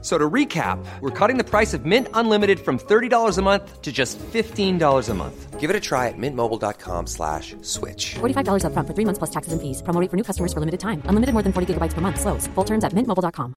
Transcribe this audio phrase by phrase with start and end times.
[0.00, 3.90] So to recap, we're cutting the price of Mint Unlimited from $30 a month to
[3.90, 5.58] just $15 a month.
[5.58, 8.14] Give it a try at mintmobile.com slash switch.
[8.20, 9.82] $45 up front for three months plus taxes and fees.
[9.82, 11.02] Promo rate for new customers for limited time.
[11.06, 12.20] Unlimited more than 40 gigabytes per month.
[12.20, 12.46] Slows.
[12.54, 13.54] Full terms at mintmobile.com.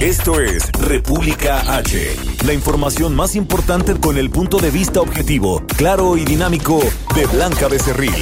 [0.00, 2.16] Esto es República H.
[2.44, 6.80] La información más importante con el punto de vista objetivo, claro y dinámico
[7.14, 8.12] de Blanca Becerril.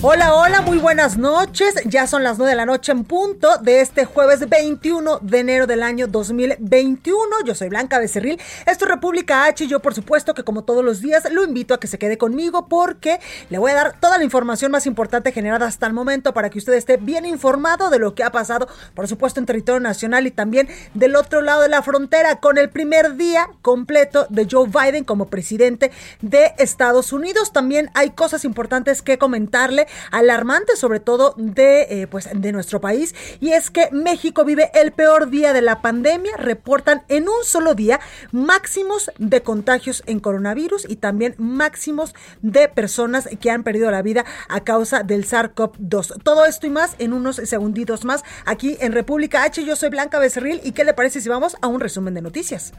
[0.00, 1.74] Hola, hola, muy buenas noches.
[1.84, 5.66] Ya son las 9 de la noche en punto de este jueves 21 de enero
[5.66, 7.18] del año 2021.
[7.44, 8.40] Yo soy Blanca Becerril.
[8.64, 11.74] Esto es República H y yo por supuesto que como todos los días lo invito
[11.74, 13.18] a que se quede conmigo porque
[13.50, 16.58] le voy a dar toda la información más importante generada hasta el momento para que
[16.58, 20.30] usted esté bien informado de lo que ha pasado, por supuesto en territorio nacional y
[20.30, 25.02] también del otro lado de la frontera con el primer día completo de Joe Biden
[25.02, 25.90] como presidente
[26.22, 27.52] de Estados Unidos.
[27.52, 33.14] También hay cosas importantes que comentarle alarmante, sobre todo de, eh, pues, de nuestro país,
[33.40, 36.36] y es que México vive el peor día de la pandemia.
[36.36, 38.00] Reportan en un solo día
[38.32, 44.24] máximos de contagios en coronavirus y también máximos de personas que han perdido la vida
[44.48, 46.22] a causa del SARS-CoV-2.
[46.22, 49.64] Todo esto y más en unos segunditos más aquí en República H.
[49.64, 52.72] Yo soy Blanca Becerril y ¿qué le parece si vamos a un resumen de noticias?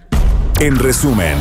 [0.60, 1.38] En resumen.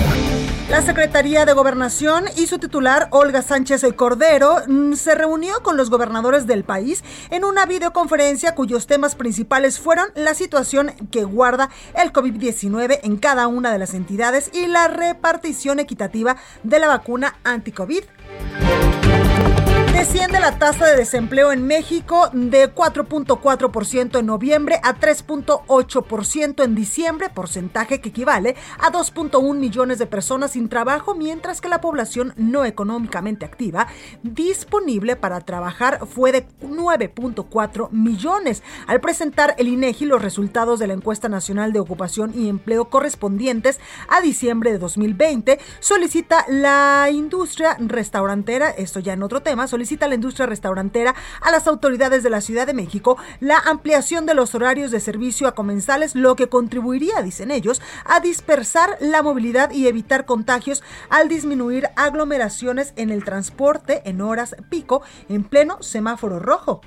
[0.70, 5.90] La Secretaría de Gobernación y su titular, Olga Sánchez Cordero, mm, se reunió con los
[5.90, 11.68] gobernadores del país en una videoconferencia cuyos temas principales fueron la situación que guarda
[12.00, 17.34] el COVID-19 en cada una de las entidades y la repartición equitativa de la vacuna
[17.42, 18.04] anti-COVID.
[19.98, 27.30] Desciende la tasa de desempleo en México de 4.4% en noviembre a 3.8% en diciembre,
[27.30, 32.64] porcentaje que equivale a 2.1 millones de personas sin trabajo, mientras que la población no
[32.64, 33.88] económicamente activa
[34.22, 38.62] disponible para trabajar fue de 9.4 millones.
[38.86, 43.80] Al presentar el INEGI los resultados de la encuesta nacional de ocupación y empleo correspondientes
[44.08, 50.08] a diciembre de 2020, solicita la industria restaurantera, esto ya en otro tema, solicita a
[50.08, 54.54] la industria restaurantera a las autoridades de la Ciudad de México la ampliación de los
[54.54, 59.86] horarios de servicio a comensales, lo que contribuiría, dicen ellos, a dispersar la movilidad y
[59.86, 66.80] evitar contagios al disminuir aglomeraciones en el transporte en horas pico en pleno semáforo rojo.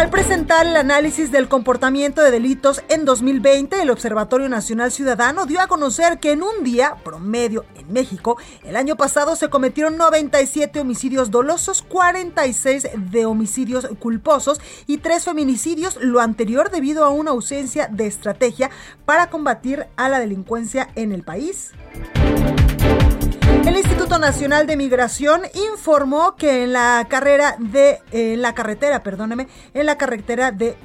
[0.00, 5.60] Al presentar el análisis del comportamiento de delitos en 2020, el Observatorio Nacional Ciudadano dio
[5.60, 10.80] a conocer que en un día promedio en México, el año pasado se cometieron 97
[10.80, 17.86] homicidios dolosos, 46 de homicidios culposos y 3 feminicidios, lo anterior debido a una ausencia
[17.88, 18.70] de estrategia
[19.04, 21.72] para combatir a la delincuencia en el país.
[24.20, 25.40] Nacional de Migración
[25.72, 30.76] informó que en la carrera de en la carretera, perdóneme, en la carretera de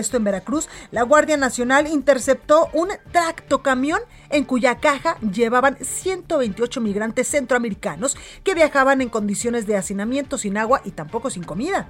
[0.00, 7.28] esto en Veracruz, la Guardia Nacional interceptó un tractocamión en cuya caja llevaban 128 migrantes
[7.28, 11.88] centroamericanos que viajaban en condiciones de hacinamiento sin agua y tampoco sin comida.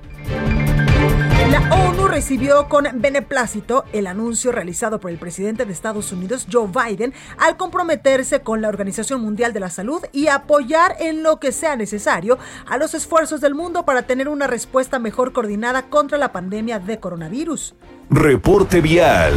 [1.53, 6.67] La ONU recibió con beneplácito el anuncio realizado por el presidente de Estados Unidos, Joe
[6.67, 11.53] Biden, al comprometerse con la Organización Mundial de la Salud y apoyar en lo que
[11.53, 16.33] sea necesario a los esfuerzos del mundo para tener una respuesta mejor coordinada contra la
[16.33, 17.75] pandemia de coronavirus.
[18.09, 19.35] Reporte vial.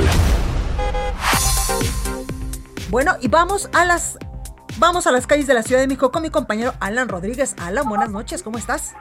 [2.90, 4.18] Bueno, y vamos a las
[4.78, 7.58] vamos a las calles de la Ciudad de México con mi compañero Alan Rodríguez.
[7.60, 8.94] Alan, buenas noches, ¿cómo estás?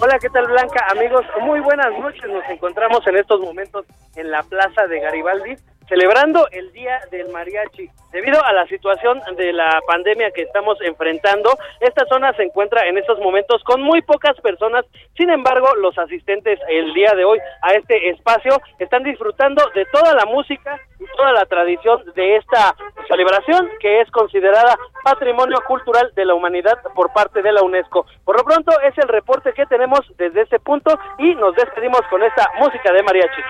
[0.00, 0.84] Hola, ¿qué tal Blanca?
[0.90, 2.24] Amigos, muy buenas noches.
[2.28, 3.86] Nos encontramos en estos momentos
[4.16, 5.56] en la Plaza de Garibaldi
[5.92, 7.86] celebrando el Día del Mariachi.
[8.12, 12.96] Debido a la situación de la pandemia que estamos enfrentando, esta zona se encuentra en
[12.96, 14.86] estos momentos con muy pocas personas.
[15.18, 20.14] Sin embargo, los asistentes el día de hoy a este espacio están disfrutando de toda
[20.14, 22.74] la música y toda la tradición de esta
[23.06, 24.74] celebración que es considerada
[25.04, 28.06] Patrimonio Cultural de la Humanidad por parte de la UNESCO.
[28.24, 32.22] Por lo pronto es el reporte que tenemos desde ese punto y nos despedimos con
[32.22, 33.42] esta música de mariachi.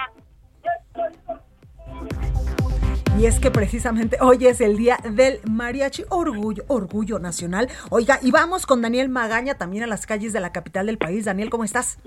[3.19, 7.69] Y es que precisamente hoy es el día del mariachi, orgullo, orgullo nacional.
[7.91, 11.27] Oiga, y vamos con Daniel Magaña también a las calles de la capital del país.
[11.27, 11.99] Daniel, ¿cómo estás?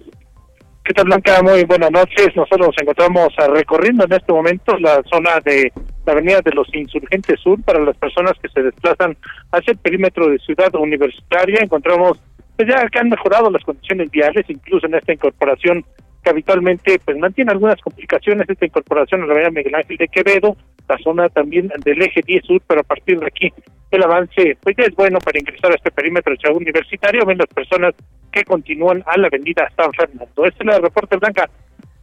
[0.84, 1.42] ¿Qué tal, Blanca?
[1.42, 2.30] Muy buenas noches.
[2.36, 5.72] Nosotros nos encontramos recorriendo en este momento la zona de
[6.06, 9.16] la Avenida de los Insurgentes Sur para las personas que se desplazan
[9.52, 11.60] hacia el perímetro de Ciudad Universitaria.
[11.62, 12.20] Encontramos
[12.56, 15.86] pues ya que han mejorado las condiciones viales, incluso en esta incorporación
[16.24, 20.58] que habitualmente pues mantiene algunas complicaciones esta incorporación a la avenida Miguel Ángel de Quevedo,
[20.88, 23.54] la zona también del eje 10 sur, pero a partir de aquí
[23.92, 27.38] el avance pues ya es bueno para ingresar a este perímetro de ciudad universitario, ven
[27.38, 27.94] las personas
[28.32, 30.46] que continúan a la avenida San Fernando.
[30.46, 31.50] Este es el reporte Blanca.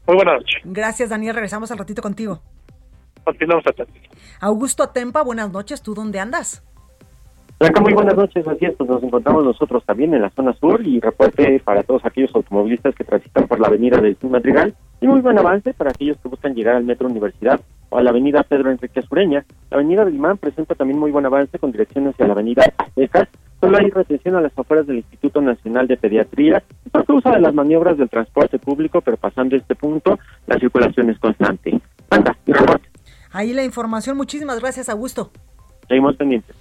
[0.06, 0.62] Muy buenas noches.
[0.64, 2.40] Gracias Daniel, regresamos al ratito contigo.
[3.24, 3.84] Continuamos hasta
[4.40, 6.64] Augusto Tempa, buenas noches, ¿tú dónde andas?
[7.60, 10.84] Blanca, muy buenas noches, así es, pues nos encontramos nosotros también en la zona sur
[10.84, 15.20] y reporte para todos aquellos automovilistas que transitan por la avenida del Madrigal y muy
[15.20, 17.60] buen avance para aquellos que buscan llegar al Metro Universidad
[17.92, 19.44] o a la avenida Pedro Enrique Sureña.
[19.70, 23.28] La avenida Imán presenta también muy buen avance con dirección hacia la avenida Aztecas.
[23.60, 27.54] Solo hay retención a las afueras del Instituto Nacional de Pediatría por causa de las
[27.54, 31.80] maniobras del transporte público, pero pasando este punto, la circulación es constante.
[32.10, 32.88] Anda, y reporte.
[33.30, 35.30] Ahí la información, muchísimas gracias, Augusto.
[35.86, 36.56] Seguimos pendientes.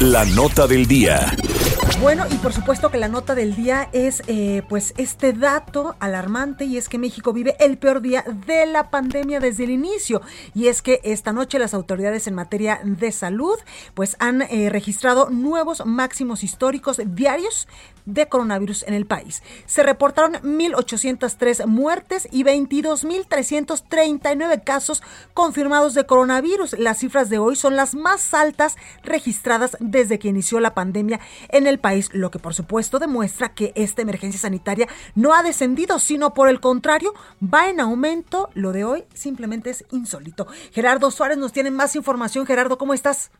[0.00, 1.20] La nota del día.
[2.00, 6.64] Bueno, y por supuesto que la nota del día es eh, pues este dato alarmante
[6.64, 10.20] y es que México vive el peor día de la pandemia desde el inicio.
[10.52, 13.56] Y es que esta noche las autoridades en materia de salud
[13.94, 17.68] pues han eh, registrado nuevos máximos históricos diarios
[18.06, 19.42] de coronavirus en el país.
[19.66, 25.02] Se reportaron 1.803 muertes y 22.339 casos
[25.34, 26.78] confirmados de coronavirus.
[26.78, 31.66] Las cifras de hoy son las más altas registradas desde que inició la pandemia en
[31.66, 36.34] el país, lo que por supuesto demuestra que esta emergencia sanitaria no ha descendido, sino
[36.34, 38.50] por el contrario, va en aumento.
[38.54, 40.46] Lo de hoy simplemente es insólito.
[40.72, 42.46] Gerardo Suárez nos tiene más información.
[42.46, 43.30] Gerardo, ¿cómo estás?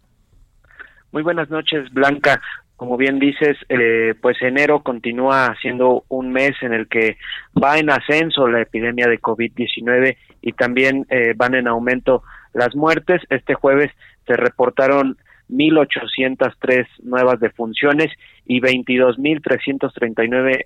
[1.12, 2.41] Muy buenas noches, Blanca.
[2.82, 7.17] Como bien dices, eh, pues enero continúa siendo un mes en el que
[7.56, 13.23] va en ascenso la epidemia de COVID-19 y también eh, van en aumento las muertes.
[13.31, 13.93] Este jueves
[14.26, 15.17] se reportaron
[15.49, 18.11] 1.803 nuevas defunciones
[18.46, 20.64] y 22.339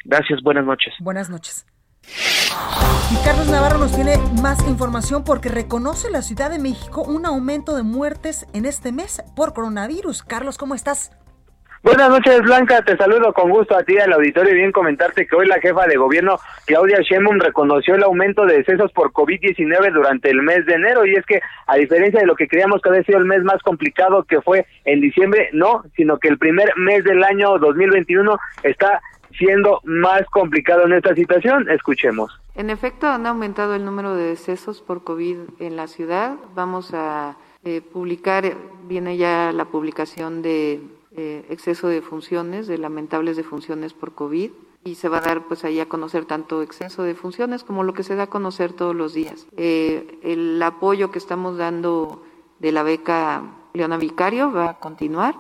[0.06, 0.94] Gracias, buenas noches.
[1.00, 1.66] Buenas noches.
[2.04, 7.76] Y Carlos Navarro nos tiene más información porque reconoce la Ciudad de México un aumento
[7.76, 10.24] de muertes en este mes por coronavirus.
[10.24, 11.12] Carlos, ¿cómo estás?
[11.84, 12.82] Buenas noches, Blanca.
[12.82, 15.86] Te saludo con gusto a ti al auditorio y bien comentarte que hoy la jefa
[15.86, 20.76] de gobierno, Claudia Sheinbaum, reconoció el aumento de decesos por COVID-19 durante el mes de
[20.76, 21.06] enero.
[21.06, 23.62] Y es que, a diferencia de lo que creíamos que había sido el mes más
[23.64, 29.02] complicado que fue en diciembre, no, sino que el primer mes del año 2021 está
[29.38, 31.70] siendo más complicado en esta situación.
[31.70, 32.32] Escuchemos.
[32.56, 36.36] En efecto, han aumentado el número de decesos por COVID en la ciudad.
[36.56, 38.56] Vamos a eh, publicar,
[38.88, 40.82] viene ya la publicación de
[41.16, 44.52] eh, exceso de funciones, de lamentables defunciones por COVID,
[44.84, 47.94] y se va a dar pues ahí a conocer tanto exceso de funciones como lo
[47.94, 49.48] que se da a conocer todos los días.
[49.58, 52.24] Eh, el apoyo que estamos dando
[52.60, 55.36] de la beca Leona Vicario va a continuar.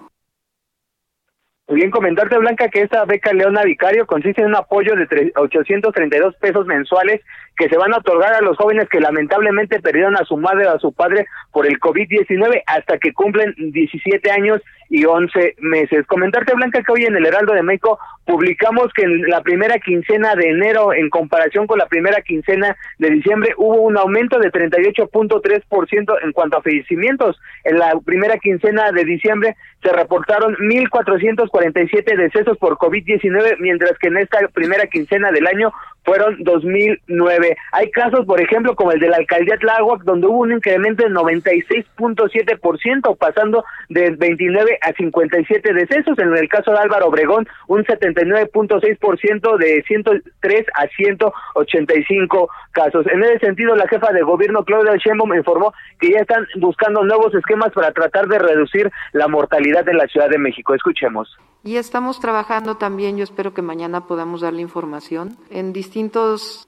[1.69, 6.65] Bien, comentarte, Blanca, que esta beca Leona Vicario consiste en un apoyo de 832 pesos
[6.65, 7.21] mensuales
[7.57, 10.71] que se van a otorgar a los jóvenes que lamentablemente perdieron a su madre o
[10.71, 16.05] a su padre por el COVID-19 hasta que cumplen 17 años y 11 meses.
[16.07, 20.35] Comentarte, Blanca, que hoy en el Heraldo de México publicamos que en la primera quincena
[20.35, 26.15] de enero, en comparación con la primera quincena de diciembre, hubo un aumento de 38.3%
[26.23, 27.39] en cuanto a fallecimientos.
[27.63, 34.17] En la primera quincena de diciembre se reportaron 1.447 decesos por COVID-19, mientras que en
[34.17, 35.71] esta primera quincena del año
[36.03, 37.57] fueron 2009.
[37.71, 41.09] Hay casos, por ejemplo, como el de la alcaldía Tláhuac, donde hubo un incremento de
[41.09, 46.17] 96.7%, pasando de 29 a 57 decesos.
[46.19, 53.05] En el caso de Álvaro Obregón, un 79.6% de 103 a 185 casos.
[53.07, 57.33] En ese sentido, la jefa de gobierno, Claudia Sheinbaum, informó que ya están buscando nuevos
[57.33, 60.73] esquemas para tratar de reducir la mortalidad en la Ciudad de México.
[60.73, 61.37] Escuchemos.
[61.65, 65.92] Y estamos trabajando también, yo espero que mañana podamos darle información, en distintos,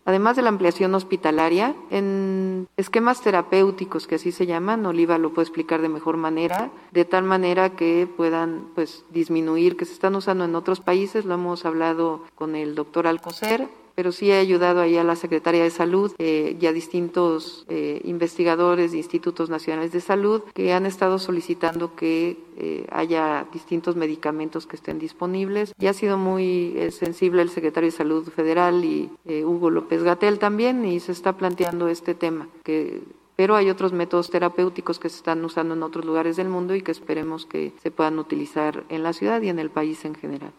[0.05, 5.47] además de la ampliación hospitalaria, en esquemas terapéuticos, que así se llaman, Oliva lo puede
[5.47, 10.45] explicar de mejor manera, de tal manera que puedan pues disminuir, que se están usando
[10.45, 14.97] en otros países, lo hemos hablado con el doctor Alcocer, pero sí he ayudado ahí
[14.97, 20.01] a la Secretaría de Salud eh, y a distintos eh, investigadores de institutos nacionales de
[20.01, 25.73] salud que han estado solicitando que eh, haya distintos medicamentos que estén disponibles.
[25.77, 30.03] Ya ha sido muy eh, sensible el secretario de Salud Federal y eh, Hugo López
[30.03, 33.01] Gatel también y se está planteando este tema que
[33.35, 36.81] pero hay otros métodos terapéuticos que se están usando en otros lugares del mundo y
[36.81, 40.53] que esperemos que se puedan utilizar en la ciudad y en el país en general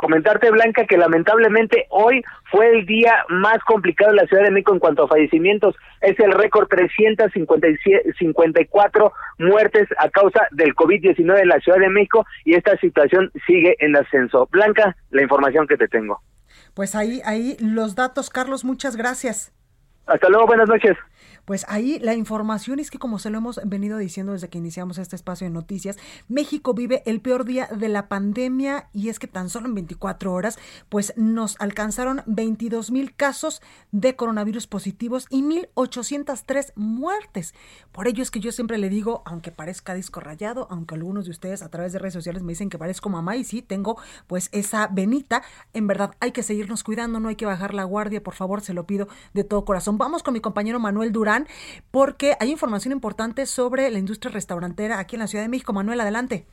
[0.00, 4.72] comentarte, Blanca, que lamentablemente hoy fue el día más complicado en la Ciudad de México
[4.72, 5.76] en cuanto a fallecimientos.
[6.00, 12.54] Es el récord 354 muertes a causa del COVID-19 en la Ciudad de México y
[12.54, 14.48] esta situación sigue en ascenso.
[14.50, 16.22] Blanca, la información que te tengo.
[16.72, 19.52] Pues ahí, ahí los datos, Carlos, muchas gracias.
[20.06, 20.96] Hasta luego, buenas noches.
[21.50, 24.98] Pues ahí la información es que como se lo hemos venido diciendo desde que iniciamos
[24.98, 25.96] este espacio de noticias,
[26.28, 30.32] México vive el peor día de la pandemia y es que tan solo en 24
[30.32, 37.52] horas pues nos alcanzaron 22 mil casos de coronavirus positivos y 1.803 muertes.
[37.90, 41.32] Por ello es que yo siempre le digo, aunque parezca disco rayado, aunque algunos de
[41.32, 44.50] ustedes a través de redes sociales me dicen que parezco mamá y sí, tengo pues
[44.52, 45.42] esa venita,
[45.72, 48.72] en verdad hay que seguirnos cuidando, no hay que bajar la guardia, por favor, se
[48.72, 49.98] lo pido de todo corazón.
[49.98, 51.39] Vamos con mi compañero Manuel Durán
[51.90, 55.72] porque hay información importante sobre la industria restaurantera aquí en la Ciudad de México.
[55.72, 56.44] Manuel, adelante.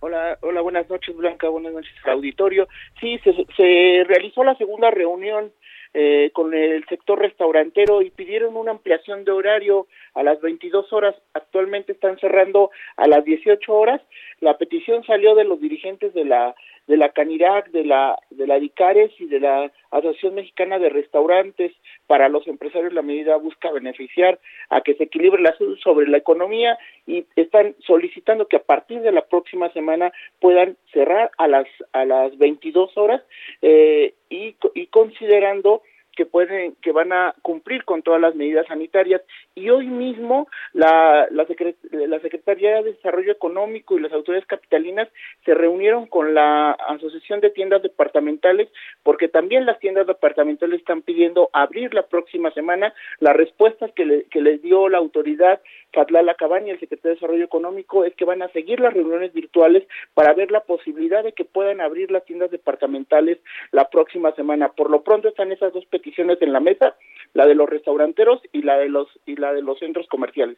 [0.00, 2.68] Hola, hola, buenas noches, Blanca, buenas noches, auditorio.
[3.00, 5.50] Sí, se, se realizó la segunda reunión
[5.96, 11.14] eh, con el sector restaurantero y pidieron una ampliación de horario a las 22 horas.
[11.34, 14.00] Actualmente están cerrando a las 18 horas.
[14.40, 16.52] La petición salió de los dirigentes de la
[16.86, 21.72] de la Canirac, de la de la DICARES y de la Asociación Mexicana de Restaurantes
[22.06, 22.92] para los empresarios.
[22.92, 24.38] La medida busca beneficiar
[24.70, 29.12] a que se equilibre la sobre la economía y están solicitando que a partir de
[29.12, 33.22] la próxima semana puedan cerrar a las a las 22 horas
[33.62, 35.82] eh, y, y considerando
[36.14, 39.22] que pueden que van a cumplir con todas las medidas sanitarias
[39.54, 41.46] y hoy mismo la la,
[41.90, 45.08] la Secretaría de Desarrollo Económico y las autoridades capitalinas
[45.44, 48.68] se reunieron con la Asociación de Tiendas Departamentales
[49.02, 54.24] porque también las tiendas departamentales están pidiendo abrir la próxima semana las respuestas que, le,
[54.24, 55.60] que les dio la autoridad
[55.94, 59.84] Catlala Cabaña, el secretario de Desarrollo Económico, es que van a seguir las reuniones virtuales
[60.12, 63.38] para ver la posibilidad de que puedan abrir las tiendas departamentales
[63.70, 64.70] la próxima semana.
[64.70, 66.96] Por lo pronto están esas dos peticiones en la mesa,
[67.34, 70.56] la de los restauranteros y la de los y la de los centros comerciales.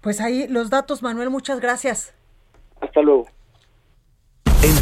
[0.00, 2.14] Pues ahí los datos, Manuel, muchas gracias.
[2.80, 3.26] Hasta luego.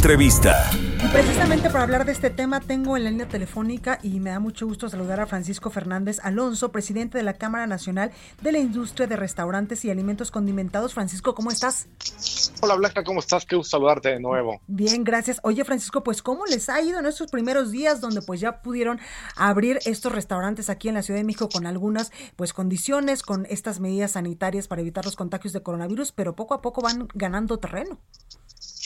[0.01, 0.67] Entrevista.
[1.11, 4.65] Precisamente para hablar de este tema tengo en la línea telefónica y me da mucho
[4.65, 9.15] gusto saludar a Francisco Fernández Alonso, presidente de la Cámara Nacional de la Industria de
[9.15, 10.95] Restaurantes y Alimentos Condimentados.
[10.95, 11.87] Francisco, ¿cómo estás?
[12.63, 13.45] Hola Blanca, ¿cómo estás?
[13.45, 14.59] Qué gusto saludarte de nuevo.
[14.65, 15.39] Bien, gracias.
[15.43, 18.99] Oye Francisco, pues ¿cómo les ha ido en estos primeros días donde pues ya pudieron
[19.35, 23.79] abrir estos restaurantes aquí en la Ciudad de México con algunas pues condiciones, con estas
[23.79, 27.99] medidas sanitarias para evitar los contagios de coronavirus, pero poco a poco van ganando terreno?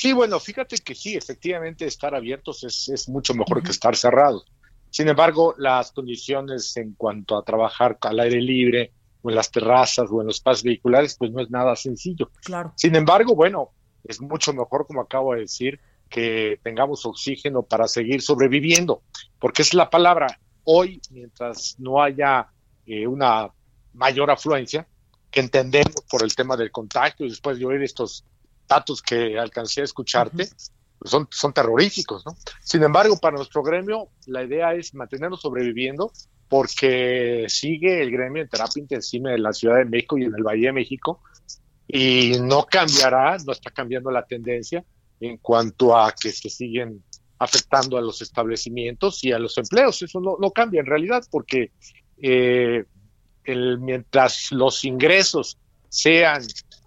[0.05, 4.45] Sí, bueno, fíjate que sí, efectivamente estar abiertos es, es mucho mejor que estar cerrados.
[4.91, 8.91] Sin embargo, las condiciones en cuanto a trabajar al aire libre
[9.23, 12.29] o en las terrazas o en los espacios vehiculares, pues no es nada sencillo.
[12.43, 12.71] Claro.
[12.75, 13.71] Sin embargo, bueno,
[14.03, 19.01] es mucho mejor, como acabo de decir, que tengamos oxígeno para seguir sobreviviendo,
[19.39, 20.39] porque es la palabra.
[20.65, 22.47] Hoy, mientras no haya
[22.85, 23.49] eh, una
[23.95, 24.87] mayor afluencia,
[25.31, 28.23] que entendemos por el tema del contagio, después de oír estos
[28.67, 30.47] datos que alcancé a escucharte,
[30.97, 32.35] pues son, son terroríficos, ¿no?
[32.61, 36.11] Sin embargo, para nuestro gremio, la idea es mantenernos sobreviviendo
[36.47, 40.43] porque sigue el gremio de terapia intensiva en la Ciudad de México y en el
[40.43, 41.21] Valle de México
[41.87, 44.83] y no cambiará, no está cambiando la tendencia
[45.19, 47.03] en cuanto a que se siguen
[47.39, 50.01] afectando a los establecimientos y a los empleos.
[50.01, 51.71] Eso no, no cambia en realidad porque
[52.21, 52.85] eh,
[53.43, 55.57] el, mientras los ingresos
[55.89, 56.41] sean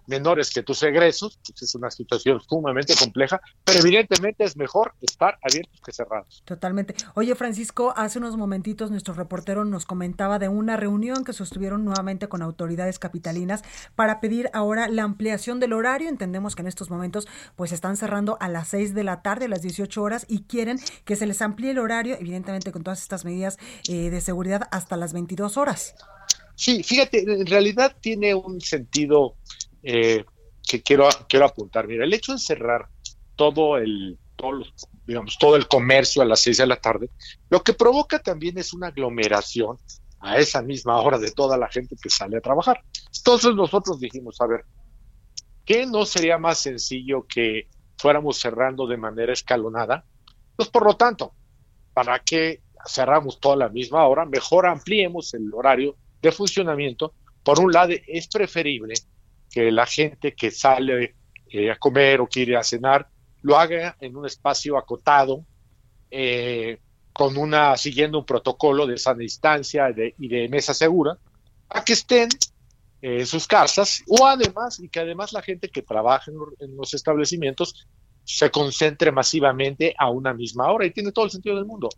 [0.09, 5.37] menores que tus egresos, pues es una situación sumamente compleja, pero evidentemente es mejor estar
[5.41, 6.43] abiertos que cerrados.
[6.45, 6.95] Totalmente.
[7.13, 12.27] Oye, Francisco, hace unos momentitos nuestro reportero nos comentaba de una reunión que sostuvieron nuevamente
[12.27, 13.63] con autoridades capitalinas
[13.95, 16.09] para pedir ahora la ampliación del horario.
[16.09, 19.49] Entendemos que en estos momentos pues están cerrando a las 6 de la tarde, a
[19.49, 23.25] las 18 horas, y quieren que se les amplíe el horario, evidentemente con todas estas
[23.25, 25.95] medidas eh, de seguridad, hasta las 22 horas.
[26.55, 29.35] Sí, fíjate, en realidad tiene un sentido
[29.83, 30.25] eh,
[30.67, 31.87] que quiero, quiero apuntar.
[31.87, 32.87] Mira, el hecho de cerrar
[33.35, 34.63] todo el, todo
[35.05, 37.09] digamos, todo el comercio a las seis de la tarde,
[37.49, 39.77] lo que provoca también es una aglomeración
[40.19, 42.81] a esa misma hora de toda la gente que sale a trabajar.
[43.17, 44.65] Entonces nosotros dijimos, a ver,
[45.65, 47.67] ¿qué no sería más sencillo que
[47.97, 50.05] fuéramos cerrando de manera escalonada?
[50.55, 51.33] Pues por lo tanto,
[51.93, 54.25] ¿para qué cerramos toda la misma hora?
[54.25, 57.13] Mejor ampliemos el horario de funcionamiento.
[57.43, 58.93] Por un lado, es preferible
[59.49, 61.15] que la gente que sale
[61.51, 63.07] eh, a comer o quiere a cenar
[63.41, 65.45] lo haga en un espacio acotado,
[66.11, 66.79] eh,
[67.13, 71.17] con una, siguiendo un protocolo de sana distancia y de mesa segura,
[71.69, 72.29] a que estén
[73.01, 77.87] en sus casas o además, y que además la gente que trabaja en, los establecimientos
[78.23, 81.89] se concentre masivamente a una misma hora y tiene todo el sentido del mundo.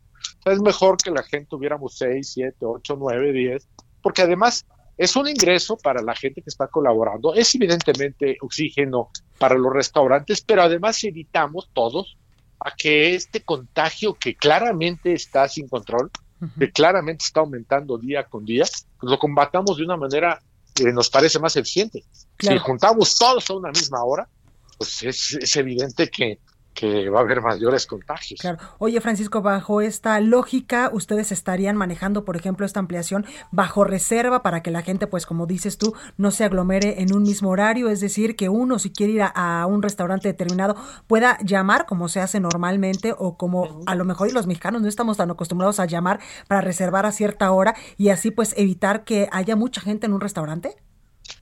[0.46, 3.67] es mejor que la gente tuviéramos 6, 7, 8, 9, 10,
[4.01, 4.65] porque además
[5.01, 10.41] es un ingreso para la gente que está colaborando, es evidentemente oxígeno para los restaurantes,
[10.41, 12.17] pero además evitamos todos
[12.60, 16.12] a que este contagio que claramente está sin control,
[16.60, 18.65] que claramente está aumentando día con día,
[19.00, 20.39] pues lo combatamos de una manera
[20.75, 22.03] que nos parece más eficiente.
[22.38, 24.29] Si juntamos todos a una misma hora,
[24.77, 26.38] pues es evidente que
[26.74, 28.40] que va a haber mayores contagios.
[28.40, 28.58] Claro.
[28.78, 34.64] Oye, Francisco, bajo esta lógica, ustedes estarían manejando, por ejemplo, esta ampliación bajo reserva para
[34.64, 38.00] que la gente, pues como dices tú, no se aglomere en un mismo horario, es
[38.00, 40.75] decir, que uno si quiere ir a, un restaurante determinado
[41.07, 45.18] pueda llamar como se hace normalmente o como a lo mejor los mexicanos no estamos
[45.18, 49.55] tan acostumbrados a llamar para reservar a cierta hora y así pues evitar que haya
[49.55, 50.75] mucha gente en un restaurante.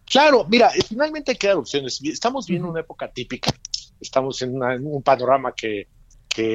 [0.06, 2.02] Claro, mira, finalmente hay que dar opciones.
[2.04, 3.52] Estamos viendo una época típica
[4.00, 5.88] estamos en, un panorama que,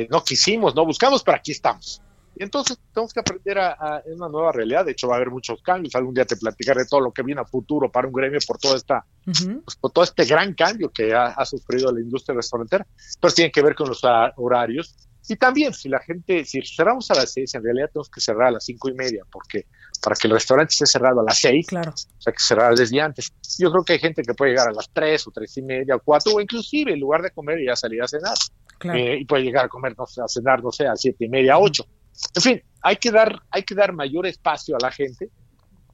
[0.09, 2.01] no quisimos, no buscamos, pero aquí estamos.
[2.37, 4.85] Y entonces tenemos que aprender a, una nueva realidad.
[4.85, 5.95] De hecho, va a haber muchos cambios.
[5.95, 8.77] Algún día te platicaré todo lo que viene a futuro para un gremio por todo
[8.77, 12.87] esta, pues, por todo este gran cambio que ha, sufrido la industria restaurantera.
[13.21, 14.01] Pero tiene que ver con los
[14.37, 14.97] horarios.
[15.29, 18.49] Y también, si la gente, si cerramos a las seis, en realidad tenemos que cerrar
[18.49, 19.67] a las cinco y media, porque
[20.05, 21.90] para que el restaurante esté cerrado a las seis, claro.
[21.93, 23.33] o sea, que cerrar desde antes.
[23.59, 25.97] Yo creo que hay gente que puede llegar a las tres o tres y media
[25.97, 28.35] o cuatro, o inclusive en lugar de comer ya salir a cenar.
[28.83, 31.29] Eh, y puede llegar a comer, no sé, a cenar, no sé, a siete y
[31.31, 31.87] media, ocho.
[32.35, 35.31] En fin, hay que dar, hay que dar mayor espacio a la gente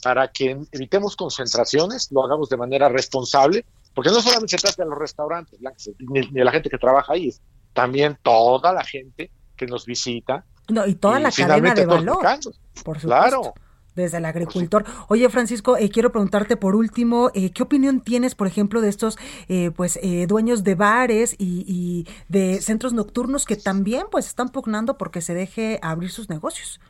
[0.03, 4.91] para que evitemos concentraciones, lo hagamos de manera responsable, porque no solamente se trata de
[4.91, 5.61] los restaurantes,
[6.01, 7.33] ni de la gente que trabaja ahí,
[7.73, 10.45] también toda la gente que nos visita.
[10.69, 12.19] No, y toda la cadena de valor.
[12.83, 13.07] Por supuesto.
[13.07, 13.55] Claro
[13.95, 14.85] desde el agricultor.
[15.09, 19.19] Oye, Francisco, eh, quiero preguntarte por último, eh, ¿qué opinión tienes, por ejemplo, de estos
[19.49, 19.99] eh, pues
[20.29, 25.79] dueños de bares y, de centros nocturnos que también pues están pugnando porque se deje
[25.83, 26.81] abrir sus negocios?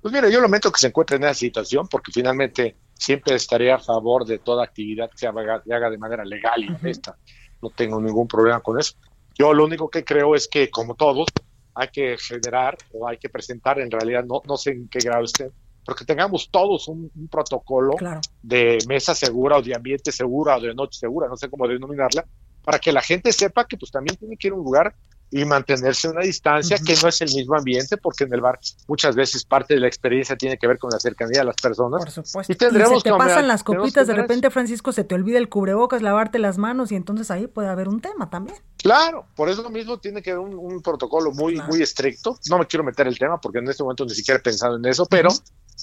[0.00, 3.78] Pues mira, yo lamento que se encuentre en esa situación porque finalmente siempre estaría a
[3.78, 7.16] favor de toda actividad que se haga, de manera legal y honesta.
[7.60, 8.94] No tengo ningún problema con eso.
[9.36, 11.26] Yo lo único que creo es que, como todos,
[11.74, 15.24] hay que generar o hay que presentar, en realidad no, no sé en qué grado
[15.24, 15.52] estén,
[15.88, 17.94] porque tengamos todos un, protocolo
[18.42, 22.26] de mesa segura o de ambiente segura o de noche segura, no sé cómo denominarla,
[22.62, 24.94] para que la gente sepa que pues también tiene que ir a un lugar
[25.30, 29.16] y mantenerse una distancia, que no es el mismo ambiente, porque en el bar muchas
[29.16, 32.04] veces parte de la experiencia tiene que ver con la cercanía de las personas.
[32.04, 32.52] Por supuesto.
[32.52, 36.02] Y, tendremos se te pasan las copitas, de repente, Francisco, se te olvida el cubrebocas,
[36.02, 38.58] lavarte las manos, y entonces ahí puede haber un tema también.
[38.76, 42.38] Claro, por eso mismo tiene que haber un, protocolo muy, muy estricto.
[42.50, 44.84] No me quiero meter el tema, porque en este momento ni siquiera he pensado en
[44.84, 45.30] eso, pero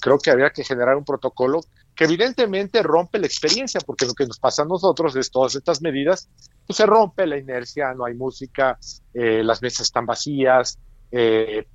[0.00, 1.60] creo que había que generar un protocolo
[1.94, 5.80] que evidentemente rompe la experiencia, porque lo que nos pasa a nosotros es todas estas
[5.80, 6.28] medidas,
[6.66, 8.78] pues se rompe la inercia, no hay música,
[9.14, 10.78] eh, las mesas están vacías,
[11.10, 11.66] eh,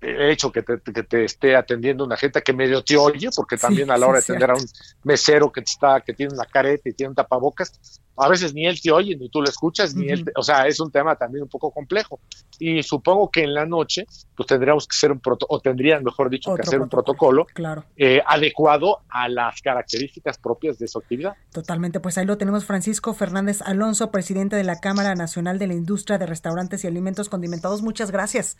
[0.00, 3.56] el hecho que te, que te esté atendiendo una gente que medio te oye, porque
[3.56, 4.66] también a la hora de atender a un
[5.04, 8.80] mesero que está, que tiene una careta y tiene un tapabocas, a veces ni él
[8.80, 11.48] te oye, ni tú lo escuchas, ni él, o sea, es un tema también un
[11.48, 12.20] poco complejo.
[12.58, 14.06] Y supongo que en la noche,
[14.36, 17.84] pues tendríamos que hacer un protocolo, o tendrían, mejor dicho, que hacer un protocolo claro.
[17.96, 21.34] eh, adecuado a las características propias de su actividad.
[21.52, 25.74] Totalmente, pues ahí lo tenemos Francisco Fernández Alonso, presidente de la Cámara Nacional de la
[25.74, 27.82] Industria de Restaurantes y Alimentos Condimentados.
[27.82, 28.56] Muchas gracias.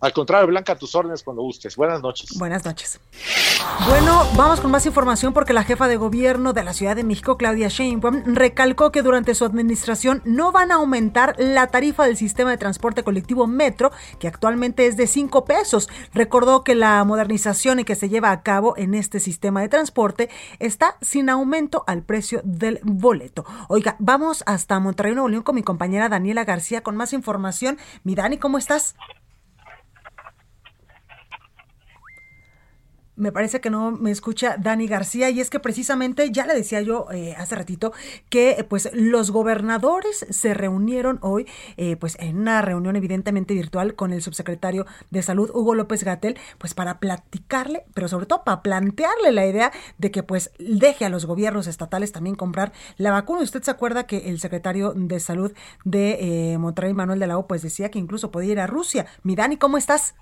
[0.00, 1.74] Al contrario, Blanca, tus órdenes cuando gustes.
[1.74, 2.38] Buenas noches.
[2.38, 3.00] Buenas noches.
[3.88, 7.36] Bueno, vamos con más información porque la jefa de gobierno de la Ciudad de México,
[7.36, 12.50] Claudia Sheinbaum, recalcó que durante su administración no van a aumentar la tarifa del sistema
[12.50, 15.88] de transporte colectivo Metro, que actualmente es de 5 pesos.
[16.14, 20.30] Recordó que la modernización que se lleva a cabo en este sistema de transporte
[20.60, 23.44] está sin aumento al precio del boleto.
[23.68, 27.78] Oiga, vamos hasta Monterrey, Nuevo León con mi compañera Daniela García con más información.
[28.04, 28.94] Mi Dani, ¿cómo estás?
[33.18, 36.80] Me parece que no me escucha Dani García y es que precisamente ya le decía
[36.80, 37.92] yo eh, hace ratito
[38.28, 44.12] que pues los gobernadores se reunieron hoy eh, pues en una reunión evidentemente virtual con
[44.12, 49.32] el subsecretario de salud Hugo López Gatel pues para platicarle pero sobre todo para plantearle
[49.32, 53.42] la idea de que pues deje a los gobiernos estatales también comprar la vacuna.
[53.42, 55.52] Usted se acuerda que el secretario de salud
[55.84, 59.06] de eh, Monterrey Manuel de la O pues decía que incluso podía ir a Rusia.
[59.22, 60.14] Mi Dani, ¿cómo estás?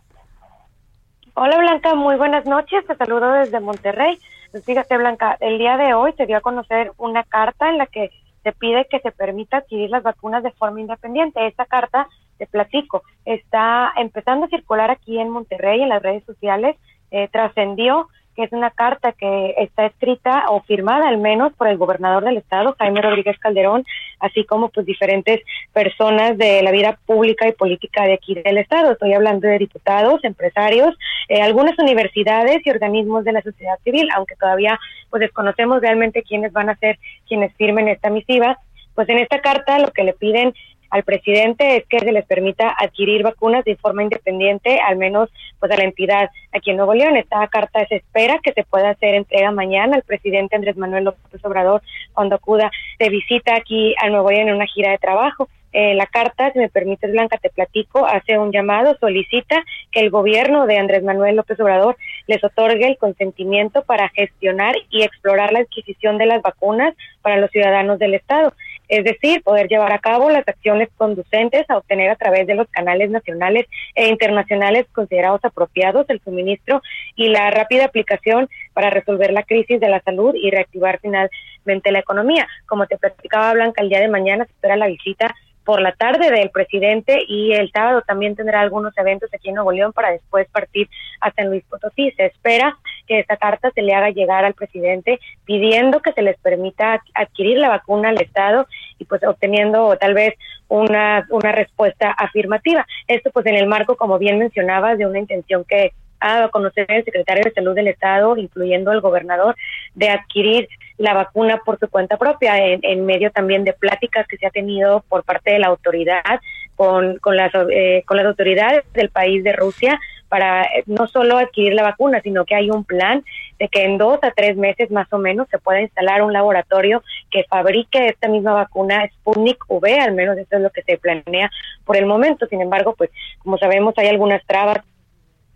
[1.39, 2.87] Hola Blanca, muy buenas noches.
[2.87, 4.19] Te saludo desde Monterrey.
[4.53, 7.85] Pues fíjate Blanca, el día de hoy se dio a conocer una carta en la
[7.85, 8.11] que
[8.43, 11.47] se pide que se permita adquirir las vacunas de forma independiente.
[11.47, 16.75] Esta carta, te platico, está empezando a circular aquí en Monterrey en las redes sociales.
[17.11, 21.79] Eh, trascendió que es una carta que está escrita o firmada al menos por el
[21.79, 23.85] gobernador del estado, Jaime Rodríguez Calderón,
[24.21, 25.41] así como pues diferentes
[25.73, 28.93] personas de la vida pública y política de aquí del estado.
[28.93, 30.95] Estoy hablando de diputados, empresarios,
[31.29, 34.79] eh, algunas universidades y organismos de la sociedad civil, aunque todavía
[35.11, 38.59] pues desconocemos realmente quiénes van a ser quienes firmen esta misiva.
[38.95, 40.55] Pues en esta carta lo que le piden
[40.91, 45.73] al presidente es que se les permita adquirir vacunas de forma independiente, al menos pues
[45.73, 47.17] a la entidad aquí en Nuevo León.
[47.17, 51.45] Esta carta se espera que se pueda hacer entrega mañana al presidente Andrés Manuel López
[51.45, 55.49] Obrador cuando acuda de visita aquí a Nuevo León en una gira de trabajo.
[55.73, 60.09] Eh, la carta, si me permites, Blanca, te platico, hace un llamado, solicita que el
[60.09, 65.59] gobierno de Andrés Manuel López Obrador les otorgue el consentimiento para gestionar y explorar la
[65.59, 68.55] adquisición de las vacunas para los ciudadanos del Estado
[68.89, 72.69] es decir, poder llevar a cabo las acciones conducentes a obtener a través de los
[72.69, 76.83] canales nacionales e internacionales considerados apropiados el suministro
[77.15, 82.01] y la rápida aplicación para resolver la crisis de la salud y reactivar finalmente la
[82.01, 82.47] economía.
[82.67, 85.35] Como te platicaba Blanca, el día de mañana se espera la visita
[85.67, 89.73] por la tarde del presidente y el sábado también tendrá algunos eventos aquí en Nuevo
[89.73, 90.89] León para después partir
[91.21, 92.13] a San Luis Potosí.
[92.13, 96.37] Se espera que esta carta se le haga llegar al presidente pidiendo que se les
[96.39, 98.67] permita adquirir la vacuna al Estado
[98.99, 100.35] y pues obteniendo tal vez
[100.69, 102.87] una, una respuesta afirmativa.
[103.09, 106.51] Esto pues en el marco, como bien mencionabas, de una intención que ha dado a
[106.51, 109.55] conocer el secretario de Salud del Estado, incluyendo el gobernador,
[109.95, 114.47] de adquirir la vacuna por su cuenta propia, en, medio también de pláticas que se
[114.47, 116.41] ha tenido por parte de la autoridad
[116.75, 121.39] con, con, las, eh, con las autoridades del país de Rusia para eh, no solo
[121.39, 123.25] adquirir la vacuna, sino que hay un plan
[123.59, 127.03] de que en dos a tres meses más o menos se pueda instalar un laboratorio
[127.31, 131.51] que fabrique esta misma vacuna Sputnik V, al menos eso es lo que se planea
[131.85, 132.47] por el momento.
[132.47, 134.79] Sin embargo, pues como sabemos hay algunas trabas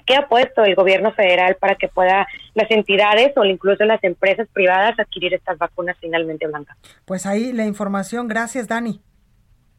[0.06, 4.48] que ha puesto el gobierno federal para que pueda las entidades o incluso las empresas
[4.52, 6.76] privadas adquirir estas vacunas finalmente blancas.
[7.04, 8.26] Pues ahí la información.
[8.26, 9.00] Gracias, Dani.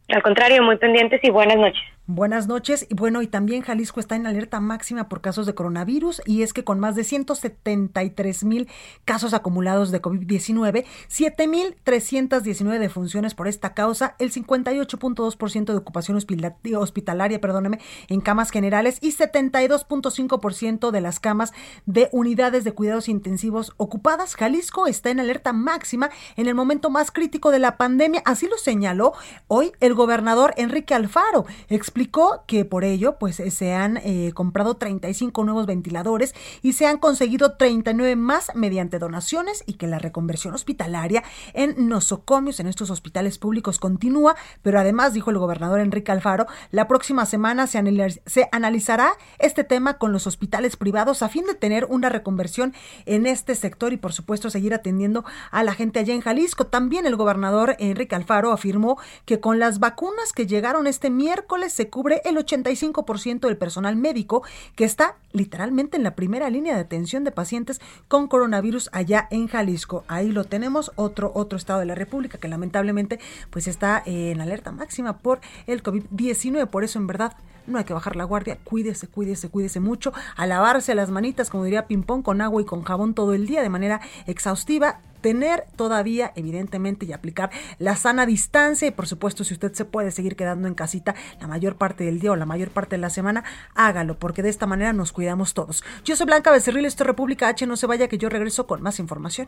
[0.10, 1.82] Al contrario, muy pendientes y buenas noches.
[2.14, 2.86] Buenas noches.
[2.90, 6.52] Y bueno, y también Jalisco está en alerta máxima por casos de coronavirus y es
[6.52, 8.68] que con más de 173 mil
[9.06, 16.18] casos acumulados de COVID-19, 7 mil 319 defunciones por esta causa, el 58.2% de ocupación
[16.18, 21.54] hospitalaria, perdóneme, en camas generales y 72.5% de las camas
[21.86, 24.36] de unidades de cuidados intensivos ocupadas.
[24.36, 28.22] Jalisco está en alerta máxima en el momento más crítico de la pandemia.
[28.26, 29.14] Así lo señaló
[29.48, 31.46] hoy el gobernador Enrique Alfaro.
[31.70, 36.34] Explicó explicó que por ello pues eh, se han eh, comprado 35 nuevos ventiladores
[36.64, 42.60] y se han conseguido 39 más mediante donaciones y que la reconversión hospitalaria en nosocomios
[42.60, 47.68] en estos hospitales públicos continúa, pero además dijo el gobernador Enrique Alfaro, la próxima semana
[47.68, 47.80] se,
[48.26, 52.74] se analizará este tema con los hospitales privados a fin de tener una reconversión
[53.06, 56.66] en este sector y por supuesto seguir atendiendo a la gente allá en Jalisco.
[56.66, 61.90] También el gobernador Enrique Alfaro afirmó que con las vacunas que llegaron este miércoles se
[61.90, 64.44] cubre el 85% del personal médico
[64.76, 69.48] que está literalmente en la primera línea de atención de pacientes con coronavirus allá en
[69.48, 70.04] Jalisco.
[70.08, 74.72] Ahí lo tenemos, otro, otro estado de la República que lamentablemente pues está en alerta
[74.72, 76.68] máxima por el COVID-19.
[76.68, 77.36] Por eso en verdad
[77.68, 81.64] no hay que bajar la guardia, cuídese, cuídese, cuídese mucho, a lavarse las manitas, como
[81.64, 86.32] diría Pimpón, con agua y con jabón todo el día de manera exhaustiva, tener todavía,
[86.36, 88.88] evidentemente, y aplicar la sana distancia.
[88.88, 92.20] Y por supuesto, si usted se puede seguir quedando en casita la mayor parte del
[92.20, 93.44] día o la mayor parte de la semana,
[93.76, 95.84] hágalo, porque de esta manera nos cuidamos todos.
[96.04, 97.66] Yo soy Blanca Becerril, esto es República H.
[97.68, 99.48] No se vaya, que yo regreso con más información.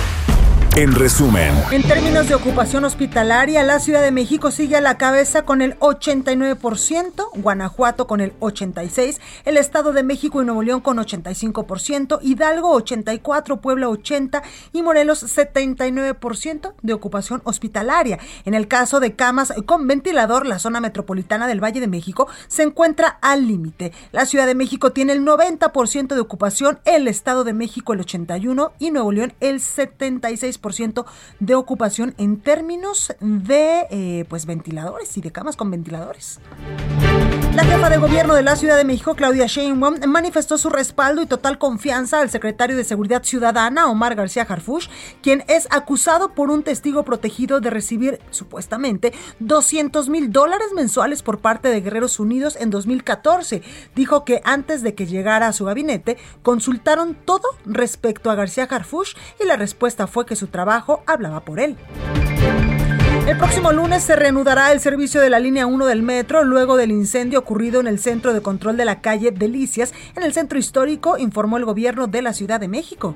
[0.77, 1.53] en resumen.
[1.71, 5.77] En términos de ocupación hospitalaria, la Ciudad de México sigue a la cabeza con el
[5.79, 12.79] 89%, Guanajuato con el 86%, el Estado de México y Nuevo León con 85%, Hidalgo
[12.79, 18.19] 84%, Puebla 80% y Morelos 79% de ocupación hospitalaria.
[18.45, 22.63] En el caso de camas con ventilador, la zona metropolitana del Valle de México se
[22.63, 23.91] encuentra al límite.
[24.13, 28.71] La Ciudad de México tiene el 90% de ocupación, el Estado de México el 81%
[28.79, 30.60] y Nuevo León el 76%
[31.39, 36.39] de ocupación en términos de eh, pues ventiladores y de camas con ventiladores.
[37.53, 41.25] La jefa de gobierno de la Ciudad de México, Claudia Sheinbaum, manifestó su respaldo y
[41.25, 44.87] total confianza al secretario de Seguridad Ciudadana, Omar García Harfush,
[45.21, 51.39] quien es acusado por un testigo protegido de recibir, supuestamente, 200 mil dólares mensuales por
[51.39, 53.61] parte de Guerreros Unidos en 2014.
[53.95, 59.15] Dijo que antes de que llegara a su gabinete, consultaron todo respecto a García Harfush
[59.43, 61.75] y la respuesta fue que su trabajo hablaba por él.
[63.27, 66.89] El próximo lunes se reanudará el servicio de la línea 1 del metro luego del
[66.89, 71.19] incendio ocurrido en el centro de control de la calle Delicias, en el centro histórico,
[71.19, 73.15] informó el gobierno de la Ciudad de México.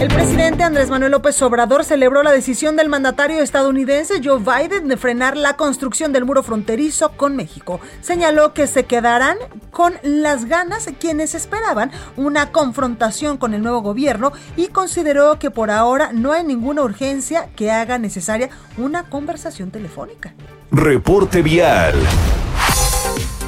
[0.00, 4.96] El presidente Andrés Manuel López Obrador celebró la decisión del mandatario estadounidense Joe Biden de
[4.96, 7.80] frenar la construcción del muro fronterizo con México.
[8.00, 9.38] Señaló que se quedarán
[9.72, 15.68] con las ganas quienes esperaban una confrontación con el nuevo gobierno y consideró que por
[15.68, 20.32] ahora no hay ninguna urgencia que haga necesaria una conversación telefónica.
[20.70, 21.96] Reporte vial.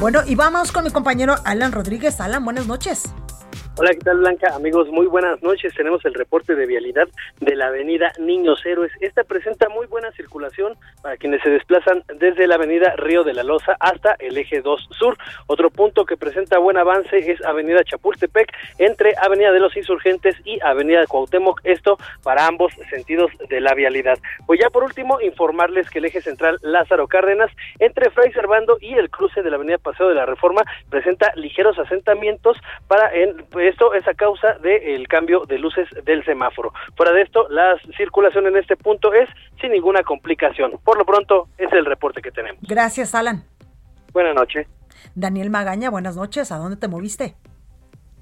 [0.01, 2.21] Bueno, y vamos con mi compañero Alan Rodríguez.
[2.21, 3.05] Alan, buenas noches.
[3.77, 4.55] Hola, ¿qué tal Blanca?
[4.55, 5.73] Amigos, muy buenas noches.
[5.75, 8.93] Tenemos el reporte de vialidad de la avenida Niños Héroes.
[9.01, 13.43] Esta presenta muy buena circulación para quienes se desplazan desde la avenida Río de la
[13.43, 15.17] Loza hasta el eje 2 Sur.
[15.47, 20.59] Otro punto que presenta buen avance es avenida Chapultepec entre avenida de los Insurgentes y
[20.63, 24.19] avenida Cuauhtémoc, esto para ambos sentidos de la vialidad.
[24.47, 28.95] Pues ya por último, informarles que el eje central Lázaro Cárdenas entre Fray Servando y
[28.95, 33.37] el cruce de la avenida Paseo de la Reforma presenta ligeros asentamientos para en
[33.69, 36.73] esto es a causa del cambio de luces del semáforo.
[36.97, 39.29] Fuera de esto, la circulación en este punto es
[39.61, 40.73] sin ninguna complicación.
[40.85, 42.61] Por lo pronto, es el reporte que tenemos.
[42.63, 43.45] Gracias, Alan.
[44.13, 44.67] Buenas noches.
[45.15, 46.53] Daniel Magaña, buenas noches.
[46.53, 47.35] ¿A dónde te moviste?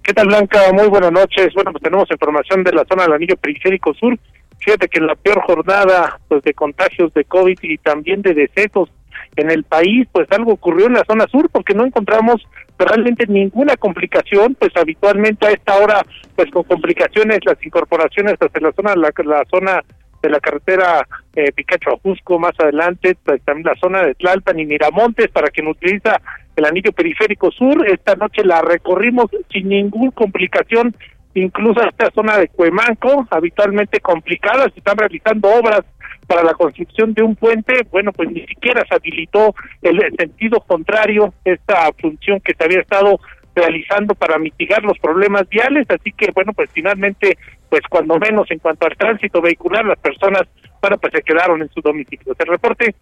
[0.02, 0.72] ¿Qué tal, Blanca?
[0.72, 1.52] Muy buenas noches.
[1.54, 4.18] Bueno, pues tenemos información de la zona del anillo periférico sur.
[4.58, 8.90] Fíjate que en la peor jornada pues de contagios de COVID y también de decesos
[9.36, 12.42] en el país, pues algo ocurrió en la zona sur porque no encontramos
[12.86, 16.04] realmente ninguna complicación, pues habitualmente a esta hora,
[16.36, 19.82] pues con complicaciones las incorporaciones hacia la zona, la, la zona
[20.22, 24.66] de la carretera eh, Picacho Ajusco, más adelante, pues también la zona de Tlalpan y
[24.66, 26.20] Miramontes, para quien utiliza
[26.56, 30.94] el anillo periférico sur, esta noche la recorrimos sin ninguna complicación,
[31.34, 35.82] incluso esta zona de Cuemanco, habitualmente complicada, se están realizando obras
[36.28, 41.32] para la construcción de un puente, bueno, pues ni siquiera se habilitó el sentido contrario,
[41.42, 43.18] esta función que se había estado
[43.54, 47.38] realizando para mitigar los problemas viales, así que bueno, pues finalmente,
[47.70, 50.42] pues cuando menos en cuanto al tránsito vehicular, las personas,
[50.82, 52.36] bueno, pues se quedaron en su domicilio.
[52.38, 52.94] El reporte,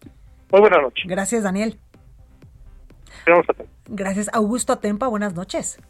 [0.53, 1.05] muy buenas noches.
[1.07, 1.79] Gracias, Daniel.
[3.89, 5.81] Gracias, Augusto Atempa, buenas noches.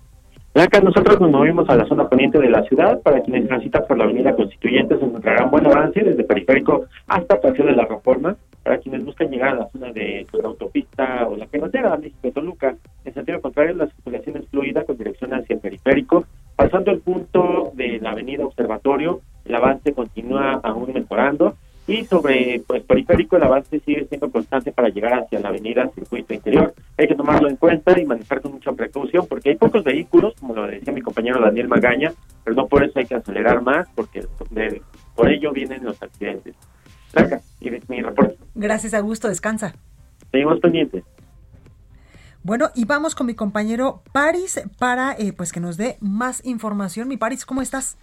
[0.56, 3.02] Blanca, nosotros nos movimos a la zona poniente de la ciudad.
[3.02, 7.66] Para quienes transitan por la avenida Constituyente se encontrarán buen avance desde Periférico hasta Paseo
[7.66, 8.34] de la Reforma.
[8.62, 13.12] Para quienes buscan llegar a la zona de la autopista o la carretera México-Toluca, en
[13.12, 16.24] sentido contrario, la circulación es fluida con dirección hacia el Periférico.
[16.56, 21.56] Pasando el punto de la avenida Observatorio, el avance continúa aún mejorando.
[21.86, 26.34] Y sobre pues periférico el avance sigue siendo constante para llegar hacia la avenida Circuito
[26.34, 26.74] Interior.
[26.98, 30.54] hay que tomarlo en cuenta y manejar con mucha precaución, porque hay pocos vehículos, como
[30.54, 32.12] lo decía mi compañero Daniel Magaña,
[32.44, 34.26] pero no por eso hay que acelerar más, porque
[35.14, 36.56] por ello vienen los accidentes.
[37.12, 38.36] Gracias, y mi reporte.
[38.54, 39.74] Gracias, Augusto, descansa.
[40.32, 41.04] Seguimos pendientes.
[42.42, 47.08] Bueno, y vamos con mi compañero Paris para eh, pues que nos dé más información.
[47.08, 47.98] Mi Paris, ¿cómo estás?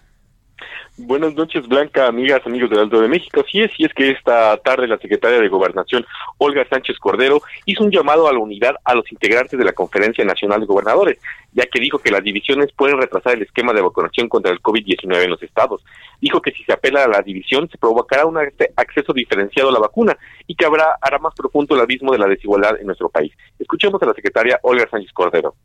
[0.96, 3.44] Buenas noches, Blanca, amigas, amigos del Alto de México.
[3.50, 6.06] Sí es, sí es que esta tarde la secretaria de Gobernación,
[6.38, 10.24] Olga Sánchez Cordero, hizo un llamado a la unidad a los integrantes de la Conferencia
[10.24, 11.18] Nacional de Gobernadores,
[11.52, 15.24] ya que dijo que las divisiones pueden retrasar el esquema de vacunación contra el COVID-19
[15.24, 15.84] en los estados.
[16.20, 19.80] Dijo que si se apela a la división se provocará un acceso diferenciado a la
[19.80, 23.32] vacuna y que habrá, hará más profundo el abismo de la desigualdad en nuestro país.
[23.58, 25.56] Escuchemos a la secretaria Olga Sánchez Cordero.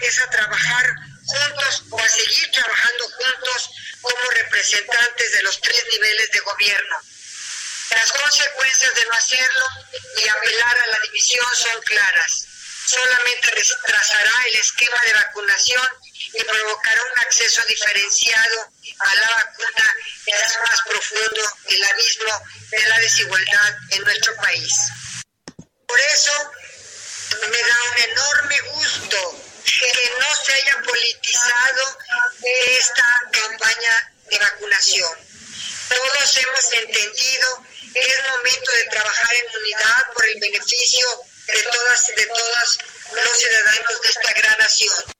[0.00, 0.84] Es a trabajar
[1.26, 7.00] juntos o a seguir trabajando juntos como representantes de los tres niveles de gobierno.
[7.90, 9.66] Las consecuencias de no hacerlo
[10.16, 12.46] y apelar a la división son claras.
[12.86, 15.88] Solamente retrasará el esquema de vacunación
[16.34, 19.94] y provocará un acceso diferenciado a la vacuna
[20.26, 24.72] y hará más profundo el abismo de la desigualdad en nuestro país.
[25.86, 26.52] Por eso
[27.48, 31.82] me da un enorme gusto que no se haya politizado
[32.78, 35.12] esta campaña de vacunación.
[35.88, 37.46] Todos hemos entendido
[37.92, 41.06] que es momento de trabajar en unidad por el beneficio
[41.46, 42.78] de todas de todos
[43.12, 45.14] los ciudadanos de esta gran nación.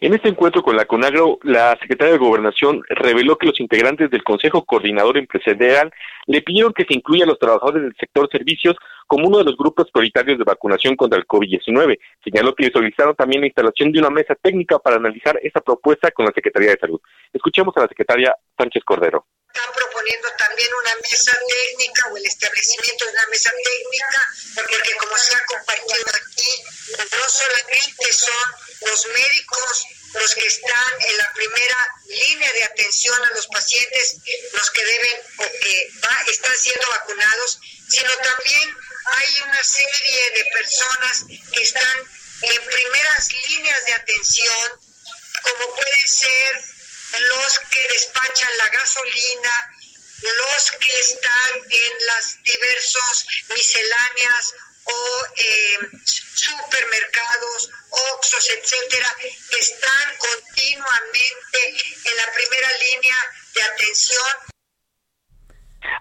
[0.00, 4.22] En este encuentro con la CONAGRO, la secretaria de Gobernación reveló que los integrantes del
[4.22, 5.92] Consejo Coordinador Empresarial
[6.26, 9.56] le pidieron que se incluya a los trabajadores del sector servicios como uno de los
[9.56, 11.98] grupos prioritarios de vacunación contra el COVID-19.
[12.22, 16.26] Señaló que solicitaron también la instalación de una mesa técnica para analizar esa propuesta con
[16.26, 17.00] la Secretaría de Salud.
[17.32, 23.04] Escuchemos a la secretaria Sánchez Cordero están proponiendo también una mesa técnica o el establecimiento
[23.04, 24.20] de una mesa técnica,
[24.56, 26.64] porque como se ha compartido aquí,
[26.98, 28.44] no solamente son
[28.90, 34.16] los médicos los que están en la primera línea de atención a los pacientes,
[34.52, 41.24] los que deben o que están siendo vacunados, sino también hay una serie de personas
[41.52, 41.98] que están
[42.42, 44.80] en primeras líneas de atención,
[45.42, 46.64] como pueden ser
[47.20, 49.74] los que despachan la gasolina,
[50.22, 55.78] los que están en las diversos misceláneas o eh,
[56.34, 63.16] supermercados, oxos, etcétera, que están continuamente en la primera línea
[63.54, 64.53] de atención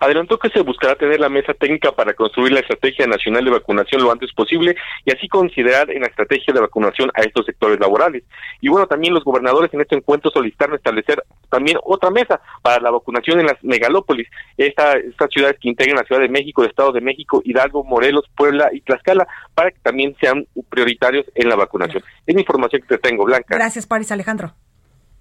[0.04, 4.04] Adelantó que se buscará tener la mesa técnica para construir la estrategia nacional de vacunación
[4.04, 8.22] lo antes posible y así considerar en la estrategia de vacunación a estos sectores laborales.
[8.60, 12.92] Y bueno, también los gobernadores en este encuentro solicitaron establecer también otra mesa para la
[12.92, 16.92] vacunación en las megalópolis, esta, estas ciudades que integran la Ciudad de México, el Estado
[16.92, 22.04] de México, Hidalgo, Morelos, Puebla y Tlaxcala, para que también sean prioritarios en la vacunación.
[22.28, 23.56] Es la información que te tengo, Blanca.
[23.56, 24.54] Gracias, Paris Alejandro.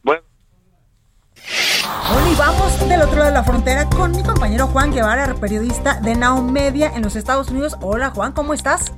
[0.02, 0.22] Bueno.
[1.82, 6.00] Bueno, y vamos del otro lado de la frontera con mi compañero Juan Guevara, periodista
[6.00, 7.76] de Now Media en los Estados Unidos.
[7.80, 8.92] Hola Juan, ¿cómo estás?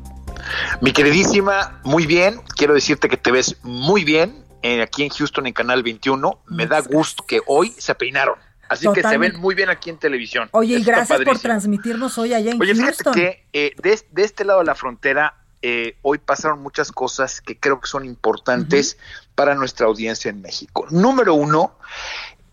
[0.81, 2.41] Mi queridísima, muy bien.
[2.57, 6.41] Quiero decirte que te ves muy bien eh, aquí en Houston en Canal 21.
[6.49, 8.37] Me da gusto que hoy se peinaron.
[8.69, 10.49] Así que se ven muy bien aquí en televisión.
[10.53, 13.15] Oye, y gracias por transmitirnos hoy allá en Oye, Houston.
[13.15, 17.59] Oye, que eh, de, este lado de la frontera eh, hoy pasaron muchas cosas que
[17.59, 18.99] creo que son importantes
[19.35, 20.87] para nuestra audiencia en México.
[20.91, 21.79] Número uno,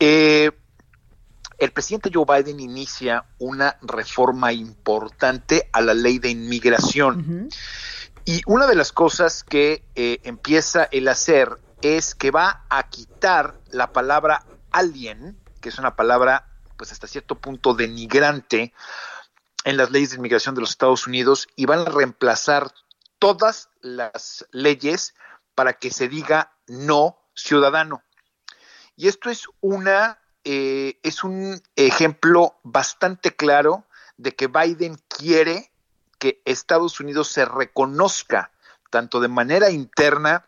[0.03, 0.49] eh,
[1.59, 7.49] el presidente Joe Biden inicia una reforma importante a la ley de inmigración.
[8.25, 13.59] Y una de las cosas que eh, empieza el hacer es que va a quitar
[13.69, 18.73] la palabra alien, que es una palabra pues hasta cierto punto denigrante
[19.65, 22.71] en las leyes de inmigración de los Estados Unidos y van a reemplazar
[23.19, 25.13] todas las leyes
[25.53, 28.01] para que se diga no ciudadano.
[29.01, 33.83] Y esto es una eh, es un ejemplo bastante claro
[34.17, 35.71] de que Biden quiere
[36.19, 38.51] que Estados Unidos se reconozca
[38.91, 40.45] tanto de manera interna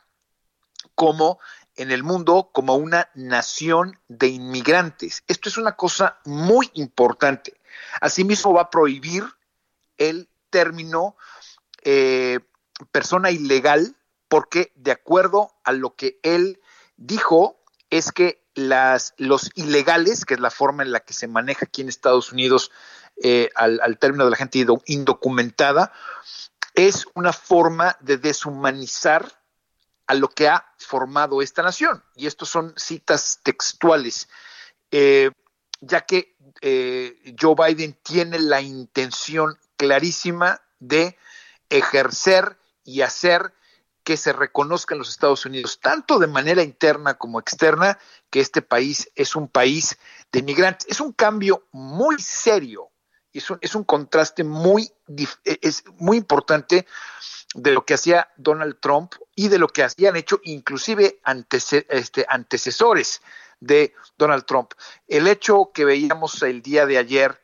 [0.94, 1.40] como
[1.78, 5.24] en el mundo como una nación de inmigrantes.
[5.28, 7.60] Esto es una cosa muy importante.
[8.02, 9.24] Asimismo va a prohibir
[9.98, 11.18] el término
[11.82, 12.40] eh,
[12.92, 13.96] persona ilegal
[14.28, 16.62] porque de acuerdo a lo que él
[16.98, 21.66] dijo es que las, los ilegales, que es la forma en la que se maneja
[21.66, 22.72] aquí en Estados Unidos
[23.24, 25.92] eh, al, al, término de la gente indocumentada,
[26.74, 29.44] es una forma de deshumanizar
[30.08, 32.04] a lo que ha formado esta nación.
[32.16, 34.30] Y estos son citas textuales,
[34.92, 35.32] eh,
[35.82, 41.18] ya que eh, Joe Biden tiene la intención clarísima de
[41.70, 43.54] ejercer y hacer
[44.04, 47.98] que se reconozca en los Estados Unidos, tanto de manera interna como externa,
[48.30, 49.98] que este país es un país
[50.32, 50.88] de inmigrantes.
[50.90, 52.92] Es un cambio muy serio,
[53.32, 54.92] es un, es un contraste muy,
[55.44, 56.86] es muy importante
[57.56, 61.20] de lo que hacía Donald Trump y de lo que habían hecho inclusive
[61.90, 63.22] este, antecesores
[63.60, 64.74] de Donald Trump.
[65.08, 67.43] El hecho que veíamos el día de ayer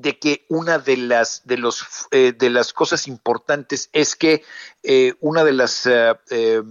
[0.00, 4.44] de que una de las de los eh, de las cosas importantes es que
[4.82, 6.62] eh, una de las eh,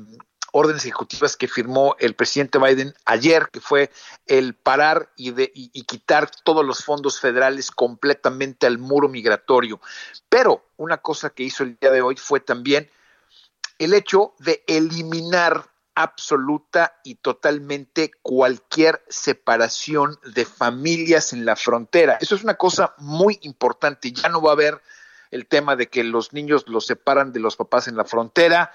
[0.51, 3.91] órdenes ejecutivas que firmó el presidente Biden ayer, que fue
[4.25, 9.80] el parar y, de, y, quitar todos los fondos federales completamente al muro migratorio.
[10.30, 12.89] Pero una cosa que hizo el día de hoy fue también
[13.78, 22.20] el hecho de eliminar absoluta y totalmente cualquier separación de familias en la frontera.
[22.22, 24.12] Eso es una cosa muy importante.
[24.12, 24.80] Ya no va a haber
[25.32, 28.72] el tema de que los niños los separan de los papás en la frontera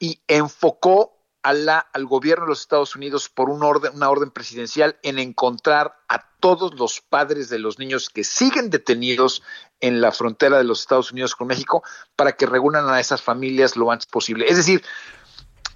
[0.00, 5.20] y enfocó al gobierno de los Estados Unidos por un orden, una orden presidencial en
[5.20, 9.44] encontrar a todos los padres de los niños que siguen detenidos
[9.80, 11.84] en la frontera de los Estados Unidos con México
[12.16, 14.46] para que reúnan a esas familias lo antes posible.
[14.48, 14.82] Es decir,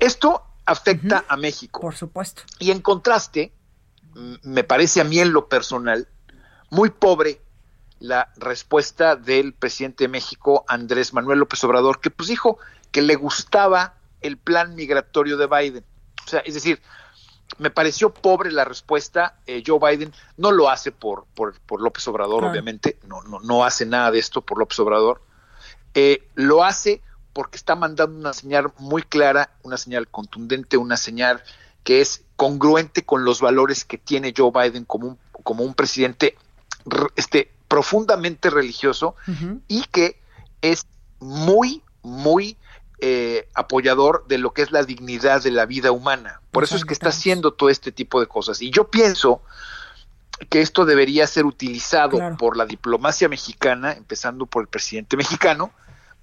[0.01, 1.81] esto afecta a México.
[1.81, 2.43] Por supuesto.
[2.59, 3.53] Y en contraste,
[4.43, 6.09] me parece a mí en lo personal
[6.71, 7.41] muy pobre
[8.01, 12.59] la respuesta del presidente de México, Andrés Manuel López Obrador, que pues dijo
[12.91, 15.85] que le gustaba el plan migratorio de Biden.
[16.25, 16.81] O sea, es decir,
[17.59, 19.39] me pareció pobre la respuesta.
[19.47, 23.87] Eh, Joe Biden no lo hace por, por, López Obrador, obviamente, no, no, no hace
[23.87, 25.23] nada de esto por López Obrador.
[25.95, 27.03] Eh, lo hace
[27.35, 31.43] porque está mandando una señal muy clara, una señal contundente, una señal
[31.83, 36.39] que es congruente con los valores que tiene Joe Biden como un, como un presidente
[37.17, 39.17] este, profundamente religioso
[39.69, 40.21] y que
[40.63, 40.87] es
[41.21, 42.57] muy, muy
[43.01, 46.41] eh, apoyador de lo que es la dignidad de la vida humana.
[46.53, 48.63] Por eso es que está haciendo todo este tipo de cosas.
[48.63, 49.43] Y yo pienso
[50.49, 55.73] que esto debería ser utilizado por la diplomacia mexicana, empezando por el presidente mexicano,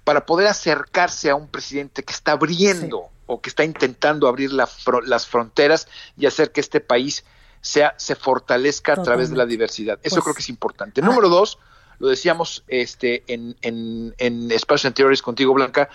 [0.04, 5.26] para poder acercarse a un presidente que está abriendo o que está intentando abrir las
[5.26, 7.24] fronteras y hacer que este país
[7.60, 9.98] sea, se fortalezca a través de la diversidad.
[10.02, 11.00] Eso Pues creo que es importante.
[11.00, 11.58] Número dos,
[11.98, 15.88] lo decíamos este, en, en, en espacios anteriores contigo, Blanca,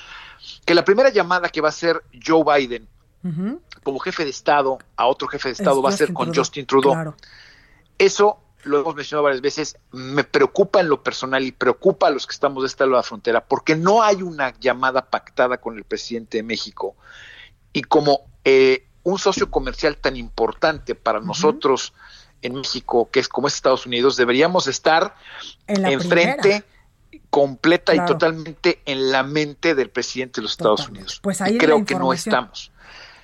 [0.66, 2.88] que la primera llamada que va a hacer Joe Biden
[3.84, 6.42] como jefe de Estado a otro jefe de Estado Es va a ser con Trudeau,
[6.44, 6.94] Justin Trudeau.
[6.94, 7.16] claro.
[7.98, 12.28] Eso lo hemos mencionado varias veces, me preocupa en lo personal y preocupa a los
[12.28, 15.78] que estamos de este lado de la frontera, porque no hay una llamada pactada con
[15.78, 16.96] el presidente de México.
[17.74, 21.94] Y como eh, un socio comercial tan importante para nosotros
[22.42, 25.16] en México, que es como es Estados Unidos, deberíamos estar
[25.68, 26.64] En enfrente
[27.30, 28.04] completa Claro.
[28.06, 31.20] y totalmente en la mente del presidente de los Estados Unidos.
[31.22, 32.72] Pues ahí y creo que no estamos.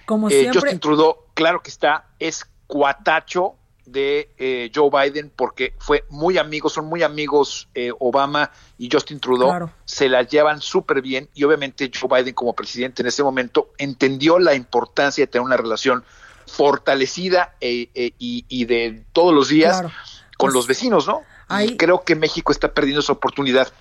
[0.06, 0.62] Como Eh, siempre.
[0.62, 3.56] Justin Trudeau, claro que está, es cuatacho
[3.86, 9.20] de eh, Joe Biden porque fue muy amigo, son muy amigos eh, Obama y Justin
[9.20, 9.72] Trudeau, Claro.
[9.86, 14.40] se la llevan súper bien y obviamente Joe Biden como presidente en ese momento entendió
[14.40, 16.04] la importancia de tener una relación
[16.48, 19.94] fortalecida eh, eh, y, y de todos los días Claro.
[20.38, 21.22] con Pues, los vecinos, ¿no?
[21.62, 23.72] Y creo que México está perdiendo esa oportunidad.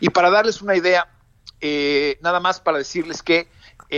[0.00, 1.08] Y para darles una idea,
[1.60, 3.48] eh, nada más para decirles que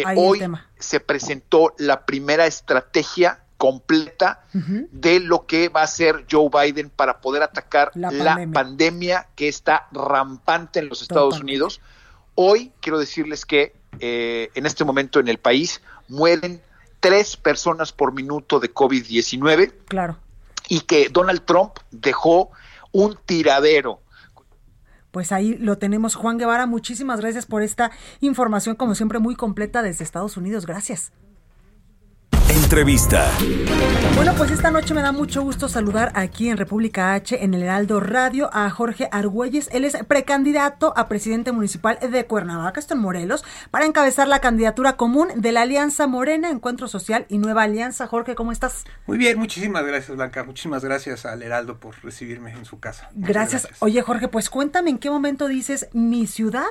[0.04, 0.40] Ahí hoy
[0.78, 7.20] se presentó la primera estrategia completa de lo que va a hacer Joe Biden para
[7.20, 8.52] poder atacar La la, pandemia.
[8.54, 9.26] pandemia.
[9.36, 11.52] que está rampante en los Estados Totalmente.
[11.52, 11.80] Unidos.
[12.36, 16.62] Hoy quiero decirles que eh, en este momento en el país mueren
[17.00, 20.16] tres personas por minuto de COVID-19 Claro.
[20.70, 22.50] y que Donald Trump dejó
[22.92, 24.00] un tiradero.
[25.10, 26.14] Pues ahí lo tenemos.
[26.14, 27.90] Juan Guevara, muchísimas gracias por esta
[28.20, 30.64] información, como siempre, muy completa desde Estados Unidos.
[30.64, 31.12] Gracias.
[32.70, 33.28] Entrevista.
[34.14, 37.64] Bueno, pues esta noche me da mucho gusto saludar aquí en República H, en el
[37.64, 39.68] Heraldo Radio, a Jorge Argüelles.
[39.72, 44.96] Él es precandidato a presidente municipal de Cuernavaca, esto en Morelos, para encabezar la candidatura
[44.96, 48.06] común de la Alianza Morena, Encuentro Social y Nueva Alianza.
[48.06, 48.84] Jorge, ¿cómo estás?
[49.08, 53.10] Muy bien, muchísimas gracias Blanca, muchísimas gracias al Heraldo por recibirme en su casa.
[53.14, 53.68] Muchas Gracias.
[53.80, 56.70] Oye, Jorge, pues cuéntame en qué momento dices, mi ciudad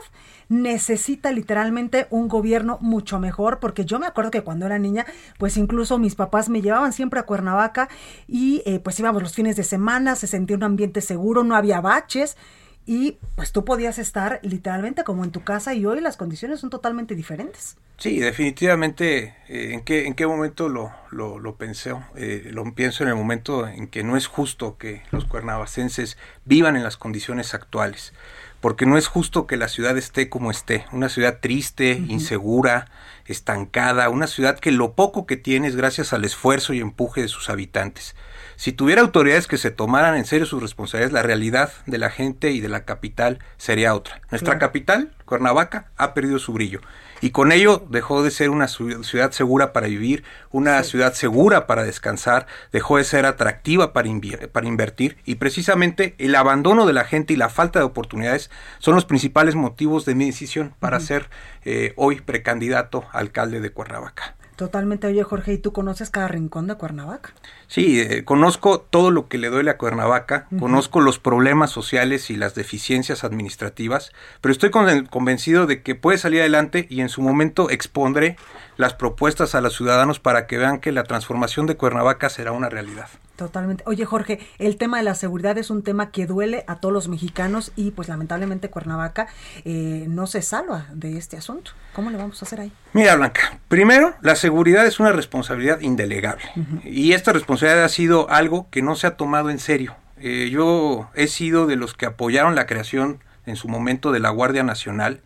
[0.49, 5.05] necesita literalmente un gobierno mucho mejor, porque yo me acuerdo que cuando era niña,
[5.37, 7.89] pues incluso mis papás me llevaban siempre a Cuernavaca
[8.27, 11.81] y eh, pues íbamos los fines de semana, se sentía un ambiente seguro, no había
[11.81, 12.37] baches
[12.85, 16.69] y pues tú podías estar literalmente como en tu casa y hoy las condiciones son
[16.69, 17.77] totalmente diferentes.
[17.99, 19.35] Sí, definitivamente.
[19.47, 21.93] Eh, ¿en, qué, ¿En qué momento lo, lo, lo pensé?
[22.15, 26.77] Eh, lo pienso en el momento en que no es justo que los cuernavacenses vivan
[26.77, 28.13] en las condiciones actuales.
[28.61, 30.85] Porque no es justo que la ciudad esté como esté.
[30.91, 32.87] Una ciudad triste, insegura,
[33.29, 34.09] estancada.
[34.09, 37.49] Una ciudad que lo poco que tiene es gracias al esfuerzo y empuje de sus
[37.49, 38.15] habitantes.
[38.55, 42.51] Si tuviera autoridades que se tomaran en serio sus responsabilidades, la realidad de la gente
[42.51, 44.21] y de la capital sería otra.
[44.31, 44.59] Nuestra Claro.
[44.59, 46.81] capital, Cuernavaca, ha perdido su brillo.
[47.21, 51.67] Y con ello dejó de ser una ciu- ciudad segura para vivir, una ciudad segura
[51.67, 54.09] para descansar, dejó de ser atractiva para,
[54.51, 58.49] para invertir y precisamente el abandono de la gente y la falta de oportunidades
[58.79, 61.29] son los principales motivos de mi decisión para ser
[61.65, 64.35] eh, hoy precandidato a alcalde de Cuernavaca.
[64.59, 65.07] Totalmente.
[65.07, 67.29] Oye, Jorge, ¿y tú conoces cada rincón de Cuernavaca?
[67.67, 70.59] Sí, eh, conozco todo lo que le duele a Cuernavaca, Ujú.
[70.59, 76.17] conozco los problemas sociales y las deficiencias administrativas, pero estoy con- convencido de que puede
[76.17, 78.35] salir adelante y en su momento expondré
[78.79, 82.69] las propuestas a los ciudadanos para que vean que la transformación de Cuernavaca será una
[82.69, 83.09] realidad.
[83.35, 83.83] Totalmente.
[83.85, 87.09] Oye, Jorge, el tema de la seguridad es un tema que duele a todos los
[87.09, 89.27] mexicanos y pues lamentablemente Cuernavaca
[89.65, 91.71] eh, no se salva de este asunto.
[91.93, 92.71] ¿Cómo le vamos a hacer ahí?
[92.93, 96.45] Mira, Blanca, primero, la seguridad es una responsabilidad indelegable.
[96.85, 99.97] Y esta responsabilidad ha sido algo que no se ha tomado en serio.
[100.21, 104.29] Eh, yo he sido de los que apoyaron la creación en su momento de la
[104.29, 105.19] Guardia Nacional.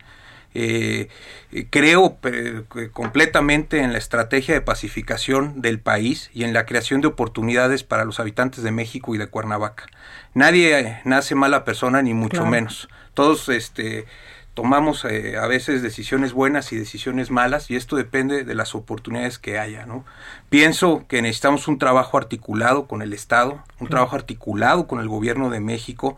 [0.54, 1.08] Eh,
[1.70, 7.08] creo eh, completamente en la estrategia de pacificación del país y en la creación de
[7.08, 9.86] oportunidades para los habitantes de México y de Cuernavaca.
[10.32, 12.50] Nadie eh, nace mala persona, ni mucho Claro.
[12.50, 12.88] menos.
[13.14, 14.06] Todos este,
[14.54, 19.38] tomamos eh, a veces decisiones buenas y decisiones malas y esto depende de las oportunidades
[19.38, 20.04] que haya, ¿no?
[20.48, 25.50] Pienso que necesitamos un trabajo articulado con el Estado, un trabajo articulado con el gobierno
[25.50, 26.16] de México,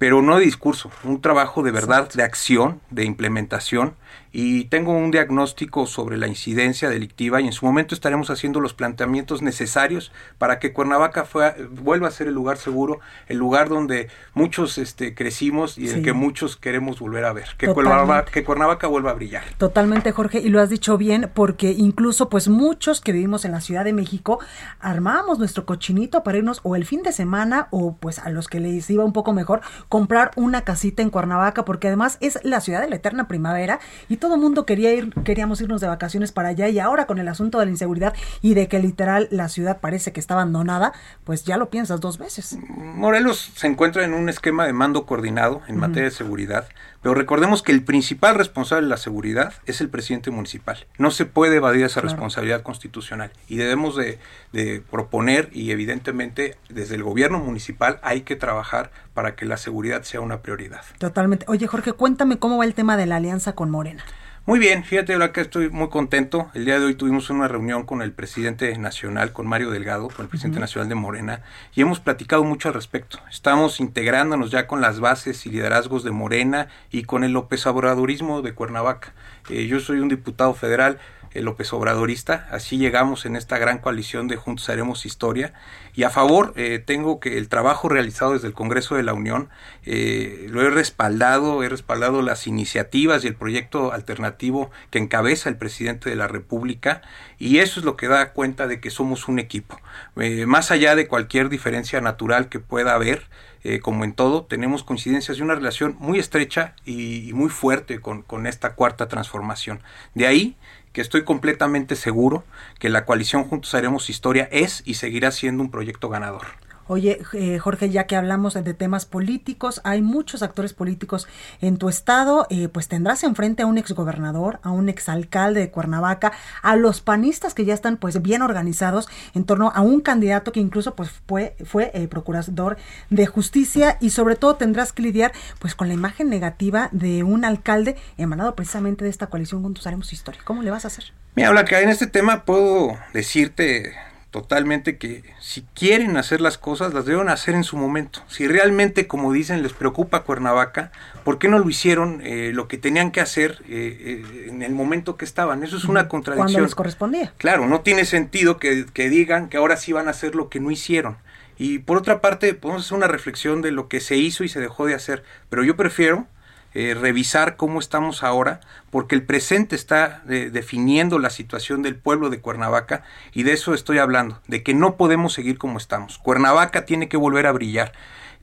[0.00, 3.96] pero no de discurso, un trabajo de verdad, de acción, de implementación
[4.32, 8.74] y tengo un diagnóstico sobre la incidencia delictiva y en su momento estaremos haciendo los
[8.74, 14.08] planteamientos necesarios para que Cuernavaca fue- vuelva a ser el lugar seguro, el lugar donde
[14.34, 15.94] muchos este, crecimos y Sí.
[15.96, 17.66] el que muchos queremos volver a ver, que.
[17.68, 19.42] Cuernavaca, que Cuernavaca vuelva a brillar.
[19.58, 23.60] Totalmente, Jorge, y lo has dicho bien, porque incluso pues muchos que vivimos en la
[23.60, 24.38] Ciudad de México
[24.80, 28.60] armábamos nuestro cochinito para irnos o el fin de semana o pues a los que
[28.60, 32.80] les iba un poco mejor comprar una casita en Cuernavaca, porque además es la ciudad
[32.80, 36.50] de la eterna primavera y todo el mundo quería ir, queríamos irnos de vacaciones para
[36.50, 39.80] allá y ahora con el asunto de la inseguridad y de que literal la ciudad
[39.80, 40.92] parece que está abandonada,
[41.24, 42.56] pues ya lo piensas dos veces.
[42.68, 46.68] Morelos se encuentra en un esquema de mando coordinado en materia de seguridad,
[47.02, 50.86] pero recordemos que el principal responsable de la seguridad es el presidente municipal.
[50.98, 52.08] No se puede evadir esa Claro.
[52.14, 54.18] responsabilidad constitucional y debemos de,
[54.52, 60.02] de proponer y evidentemente desde el gobierno municipal hay que trabajar para que la seguridad
[60.02, 60.82] sea una prioridad.
[60.98, 61.46] Totalmente.
[61.48, 64.04] Oye, Jorge, cuéntame cómo va el tema de la alianza con Morena.
[64.46, 66.50] Muy bien, fíjate, ahora que estoy muy contento.
[66.54, 70.24] El día de hoy tuvimos una reunión con el presidente nacional, con Mario Delgado, con
[70.24, 71.42] el presidente nacional de Morena,
[71.74, 73.18] y hemos platicado mucho al respecto.
[73.30, 78.40] Estamos integrándonos ya con las bases y liderazgos de Morena y con el López Obradorismo
[78.40, 79.12] de Cuernavaca.
[79.50, 80.98] Eh, yo soy un diputado federal,
[81.32, 85.52] el López Obradorista, así llegamos en esta gran coalición de Juntos Haremos Historia.
[85.94, 89.48] Y a favor, eh, tengo que el trabajo realizado desde el Congreso de la Unión,
[89.84, 95.56] eh, lo he respaldado, he respaldado las iniciativas y el proyecto alternativo que encabeza el
[95.56, 97.02] presidente de la República,
[97.38, 99.80] y eso es lo que da cuenta de que somos un equipo.
[100.16, 103.28] Eh, más allá de cualquier diferencia natural que pueda haber,
[103.62, 108.00] eh, como en todo, tenemos coincidencias y una relación muy estrecha y, y muy fuerte
[108.00, 109.80] con, con esta cuarta transformación.
[110.14, 110.56] De ahí
[110.92, 112.44] que estoy completamente seguro
[112.78, 116.46] que la coalición Juntos Haremos Historia es y seguirá siendo un proyecto ganador.
[116.92, 121.28] Oye, eh, Jorge, ya que hablamos de temas políticos, hay muchos actores políticos
[121.60, 126.32] en tu estado, eh, pues tendrás enfrente a un exgobernador, a un exalcalde de Cuernavaca,
[126.62, 130.58] a los panistas que ya están pues bien organizados en torno a un candidato que
[130.58, 132.76] incluso pues fue, fue eh, procurador
[133.08, 135.30] de justicia y sobre todo tendrás que lidiar
[135.60, 140.12] pues con la imagen negativa de un alcalde emanado precisamente de esta coalición Juntos Haremos
[140.12, 140.40] Historia.
[140.42, 141.04] ¿Cómo le vas a hacer?
[141.36, 143.94] Mira, Blanca, en este tema puedo decirte
[144.30, 148.22] totalmente que si quieren hacer las cosas, las deben hacer en su momento.
[148.28, 150.92] Si realmente, como dicen, les preocupa Cuernavaca,
[151.24, 154.72] ¿por qué no lo hicieron eh, lo que tenían que hacer eh, eh, en el
[154.72, 155.62] momento que estaban?
[155.64, 156.62] Eso es una Cuando contradicción.
[156.62, 157.32] les correspondía.
[157.38, 160.60] Claro, no tiene sentido que, que digan que ahora sí van a hacer lo que
[160.60, 161.16] no hicieron.
[161.58, 164.60] Y por otra parte, podemos hacer una reflexión de lo que se hizo y se
[164.60, 165.24] dejó de hacer.
[165.50, 166.26] Pero yo prefiero
[166.74, 168.60] eh, revisar cómo estamos ahora,
[168.90, 173.02] porque el presente está eh, definiendo la situación del pueblo de Cuernavaca
[173.32, 176.18] y de eso estoy hablando, de que no podemos seguir como estamos.
[176.18, 177.92] Cuernavaca tiene que volver a brillar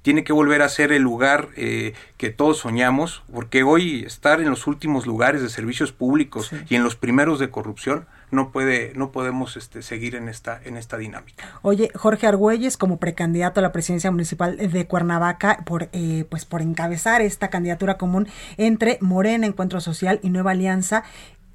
[0.08, 4.50] tiene que volver a ser el lugar eh, que todos soñamos, porque hoy estar en
[4.50, 9.12] los últimos lugares de servicios públicos y en los primeros de corrupción no puede no
[9.12, 11.44] podemos este, seguir en esta en esta dinámica.
[11.62, 16.62] Oye, Jorge Argüelles como precandidato a la presidencia municipal de Cuernavaca por eh, pues por
[16.62, 21.04] encabezar esta candidatura común entre Morena, Encuentro Social y Nueva Alianza,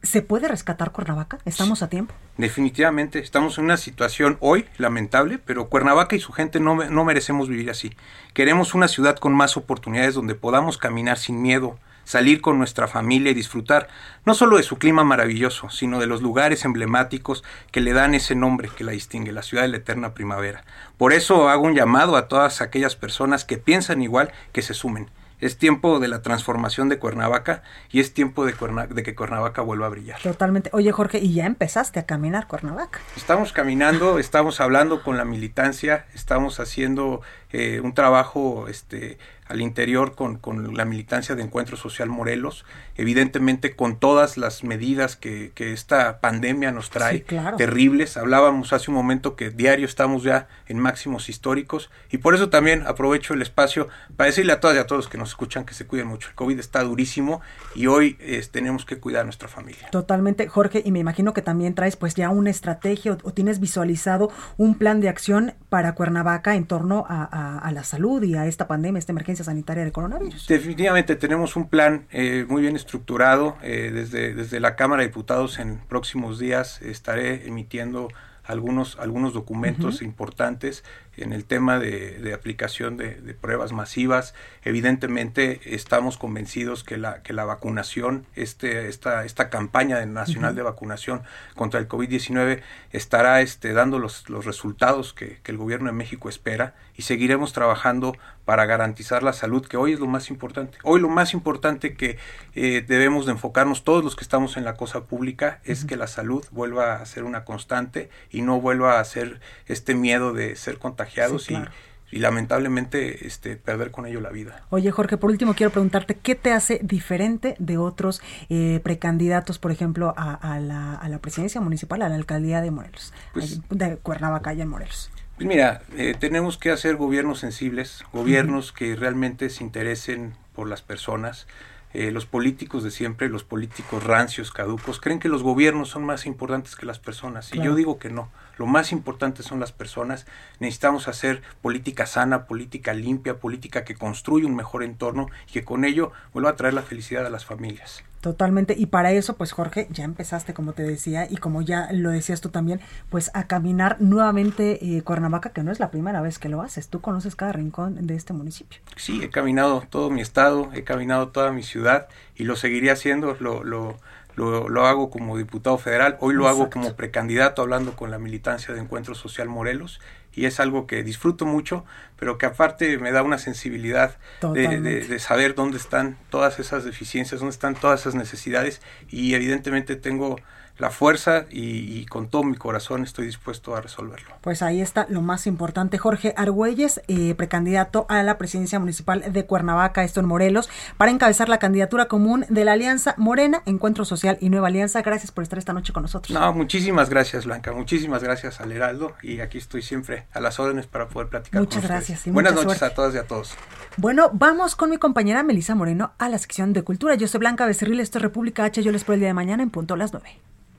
[0.02, 1.38] ¿se puede rescatar Cuernavaca?
[1.44, 2.14] ¿Estamos a tiempo?
[2.36, 7.48] Definitivamente, estamos en una situación hoy lamentable, pero Cuernavaca y su gente no, no merecemos
[7.48, 7.92] vivir así.
[8.32, 13.30] Queremos una ciudad con más oportunidades donde podamos caminar sin miedo, salir con nuestra familia
[13.30, 13.88] y disfrutar
[14.24, 18.34] no solo de su clima maravilloso, sino de los lugares emblemáticos que le dan ese
[18.34, 20.64] nombre que la distingue, la ciudad de la eterna primavera.
[20.96, 25.10] Por eso hago un llamado a todas aquellas personas que piensan igual que se sumen.
[25.42, 28.54] Es tiempo de la transformación de Cuernavaca y es tiempo de,
[28.90, 30.20] de, que Cuernavaca vuelva a brillar.
[30.20, 30.70] Totalmente.
[30.72, 33.00] Oye, Jorge, ¿y ya empezaste a caminar Cuernavaca?
[33.16, 39.18] Estamos caminando, estamos hablando con la militancia, estamos haciendo eh, un trabajo este,
[39.52, 42.64] al interior con, con, la militancia de Encuentro Social Morelos,
[42.96, 47.56] evidentemente con todas las medidas que, que esta pandemia nos trae, sí, claro.
[47.58, 48.16] terribles.
[48.16, 52.82] Hablábamos hace un momento que diario estamos ya en máximos históricos y por eso también
[52.86, 55.86] aprovecho el espacio para decirle a todas y a todos que nos escuchan que se
[55.86, 56.30] cuiden mucho.
[56.30, 57.42] El COVID está durísimo
[57.74, 59.90] y hoy eh, tenemos que cuidar a nuestra familia.
[59.90, 63.60] Totalmente, Jorge, y me imagino que también traes pues ya una estrategia o, o tienes
[63.60, 68.34] visualizado un plan de acción para Cuernavaca en torno a, a, a la salud y
[68.34, 70.46] a esta pandemia, esta emergencia sanitaria del coronavirus.
[70.46, 73.56] Definitivamente tenemos un plan eh, muy bien estructurado.
[73.62, 78.08] Eh, desde, desde la Cámara de Diputados en próximos días estaré emitiendo
[78.44, 80.06] algunos, algunos documentos uh -huh.
[80.06, 80.84] importantes
[81.16, 84.34] en el tema de, de aplicación de, de, pruebas masivas.
[84.64, 90.56] Evidentemente estamos convencidos que la, que la vacunación, este, esta, esta campaña nacional uh -huh.
[90.56, 91.22] de vacunación
[91.54, 96.28] contra el COVID-19 estará este, dando los, los resultados que, que el gobierno de México
[96.28, 100.76] espera y seguiremos trabajando para garantizar la salud, que hoy es lo más importante.
[100.82, 102.18] Hoy lo más importante que
[102.54, 105.88] eh, debemos de enfocarnos todos los que estamos en la cosa pública es uh -huh.
[105.88, 110.32] que la salud vuelva a ser una constante y no vuelva a ser este miedo
[110.32, 111.70] de ser contagiados sí, claro.
[112.10, 114.64] y, y, lamentablemente este, perder con ello la vida.
[114.70, 119.72] Oye Jorge, por último quiero preguntarte, ¿qué te hace diferente de otros eh, precandidatos, por
[119.72, 123.96] ejemplo, a, a, la, a, la, presidencia municipal, a la alcaldía de Morelos, pues, de
[123.96, 125.10] Cuernavaca y en Morelos?
[125.36, 128.78] Pues mira, eh, tenemos que hacer gobiernos sensibles, gobiernos uh -huh.
[128.78, 131.46] que realmente se interesen por las personas.
[131.94, 136.26] Eh, los políticos de siempre, los políticos rancios, caducos, creen que los gobiernos son más
[136.26, 137.48] importantes que las personas.
[137.48, 137.62] Claro.
[137.62, 138.30] Y yo digo que no.
[138.56, 140.26] Lo más importante son las personas.
[140.58, 145.84] Necesitamos hacer política sana, política limpia, política que construya un mejor entorno y que con
[145.84, 148.04] ello vuelva a traer la felicidad a las familias.
[148.22, 148.76] Totalmente.
[148.78, 152.40] Y para eso, pues Jorge, ya empezaste, como te decía, y como ya lo decías
[152.40, 156.48] tú también, pues a caminar nuevamente eh, Cuernavaca, que no es la primera vez que
[156.48, 156.88] lo haces.
[156.88, 158.80] Tú conoces cada rincón de este municipio.
[158.94, 162.06] Sí, he caminado todo mi estado, he caminado toda mi ciudad
[162.36, 163.36] y lo seguiré haciendo.
[163.40, 163.96] Lo, lo,
[164.36, 166.62] lo, lo hago como diputado federal, hoy lo Exacto.
[166.62, 170.00] hago como precandidato hablando con la militancia de Encuentro Social Morelos
[170.34, 171.84] y es algo que disfruto mucho,
[172.18, 176.84] pero que aparte me da una sensibilidad de, de, de, saber dónde están todas esas
[176.84, 178.80] deficiencias, dónde están todas esas necesidades
[179.10, 180.36] y evidentemente tengo
[180.78, 184.34] la fuerza y, y, con todo mi corazón estoy dispuesto a resolverlo.
[184.40, 185.98] Pues ahí está lo más importante.
[185.98, 191.48] Jorge Argüelles, eh, precandidato a la presidencia municipal de Cuernavaca, esto en Morelos, para encabezar
[191.48, 195.02] la candidatura común de la Alianza Morena, Encuentro Social y Nueva Alianza.
[195.02, 196.36] Gracias por estar esta noche con nosotros.
[196.38, 197.72] No, muchísimas gracias, Blanca.
[197.72, 201.82] Muchísimas gracias al Heraldo y aquí estoy siempre a las órdenes para poder platicar Muchas
[201.82, 202.26] con gracias.
[202.26, 202.84] Y Buenas noches suerte.
[202.86, 203.54] a todas y a todos.
[203.98, 207.14] Bueno, vamos con mi compañera Melisa Moreno a la sección de cultura.
[207.14, 208.82] Yo soy Blanca Becerril, esto es República H.
[208.82, 210.28] Yo les espero el día de mañana en punto a las 9.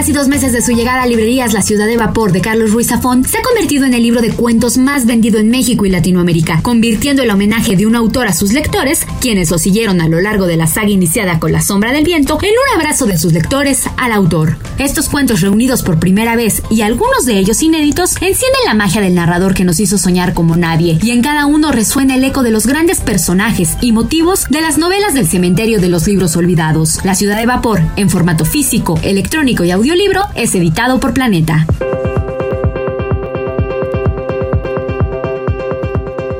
[0.00, 2.86] casi dos meses de su llegada a librerías La Ciudad de Vapor de Carlos Ruiz
[2.86, 6.62] Zafón, se ha convertido en el libro de cuentos más vendido en México y Latinoamérica,
[6.62, 10.46] convirtiendo el homenaje de un autor a sus lectores, quienes lo siguieron a lo largo
[10.46, 13.90] de la saga iniciada con La Sombra del Viento, en un abrazo de sus lectores
[13.98, 14.56] al autor.
[14.78, 19.14] Estos cuentos reunidos por primera vez y algunos de ellos inéditos encienden la magia del
[19.14, 22.52] narrador que nos hizo soñar como nadie, y en cada uno resuena el eco de
[22.52, 27.04] los grandes personajes y motivos de las novelas del cementerio de los libros olvidados.
[27.04, 31.66] La Ciudad de Vapor, en formato físico, electrónico y audio audiolibro es editado por Planeta.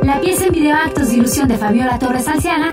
[0.04, 2.70] La pieza en videoactos de ilusión de Fabiola Torres Alciana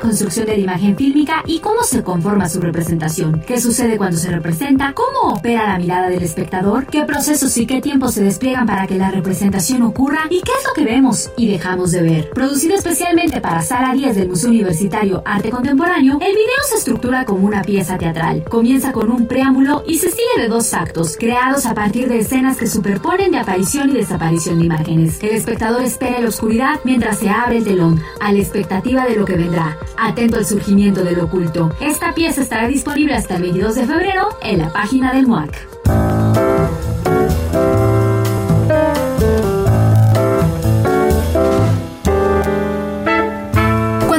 [0.00, 4.30] construcción de la imagen fílmica y cómo se conforma su representación, qué sucede cuando se
[4.30, 8.86] representa, cómo opera la mirada del espectador, qué procesos y qué tiempos se despliegan para
[8.86, 12.30] que la representación ocurra y qué es lo que vemos y dejamos de ver.
[12.30, 17.46] Producido especialmente para Sala 10 del Museo Universitario Arte Contemporáneo, el video se estructura como
[17.46, 18.44] una pieza teatral.
[18.44, 22.56] Comienza con un preámbulo y se sigue de dos actos, creados a partir de escenas
[22.56, 25.22] que superponen de aparición y desaparición de imágenes.
[25.22, 29.16] El espectador espera en la oscuridad mientras se abre el telón, a la expectativa de
[29.16, 31.70] lo que vendrá, atento al surgimiento del oculto.
[31.80, 35.69] Esta pieza estará disponible hasta el 22 de febrero en la página del MUAC.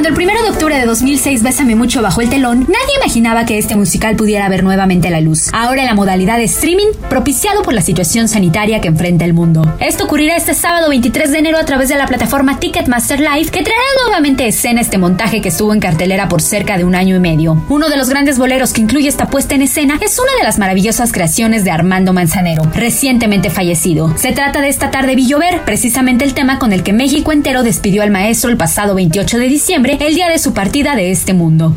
[0.02, 3.56] Cuando el 1 de octubre de 2006 Bésame Mucho bajó el telón, nadie imaginaba que
[3.56, 5.48] este musical pudiera ver nuevamente la luz.
[5.52, 9.76] Ahora en la modalidad de streaming, propiciado por la situación sanitaria que enfrenta el mundo.
[9.78, 13.62] Esto ocurrirá este sábado 23 de enero a través de la plataforma Ticketmaster Live, que
[13.62, 17.20] traerá nuevamente escena este montaje que estuvo en cartelera por cerca de un año y
[17.20, 17.64] medio.
[17.68, 20.58] Uno de los grandes boleros que incluye esta puesta en escena es una de las
[20.58, 24.12] maravillosas creaciones de Armando Manzanero, recientemente fallecido.
[24.18, 28.02] Se trata de esta tarde Villover, precisamente el tema con el que México entero despidió
[28.02, 31.76] al maestro el pasado 28 de diciembre el día de su partida de este mundo.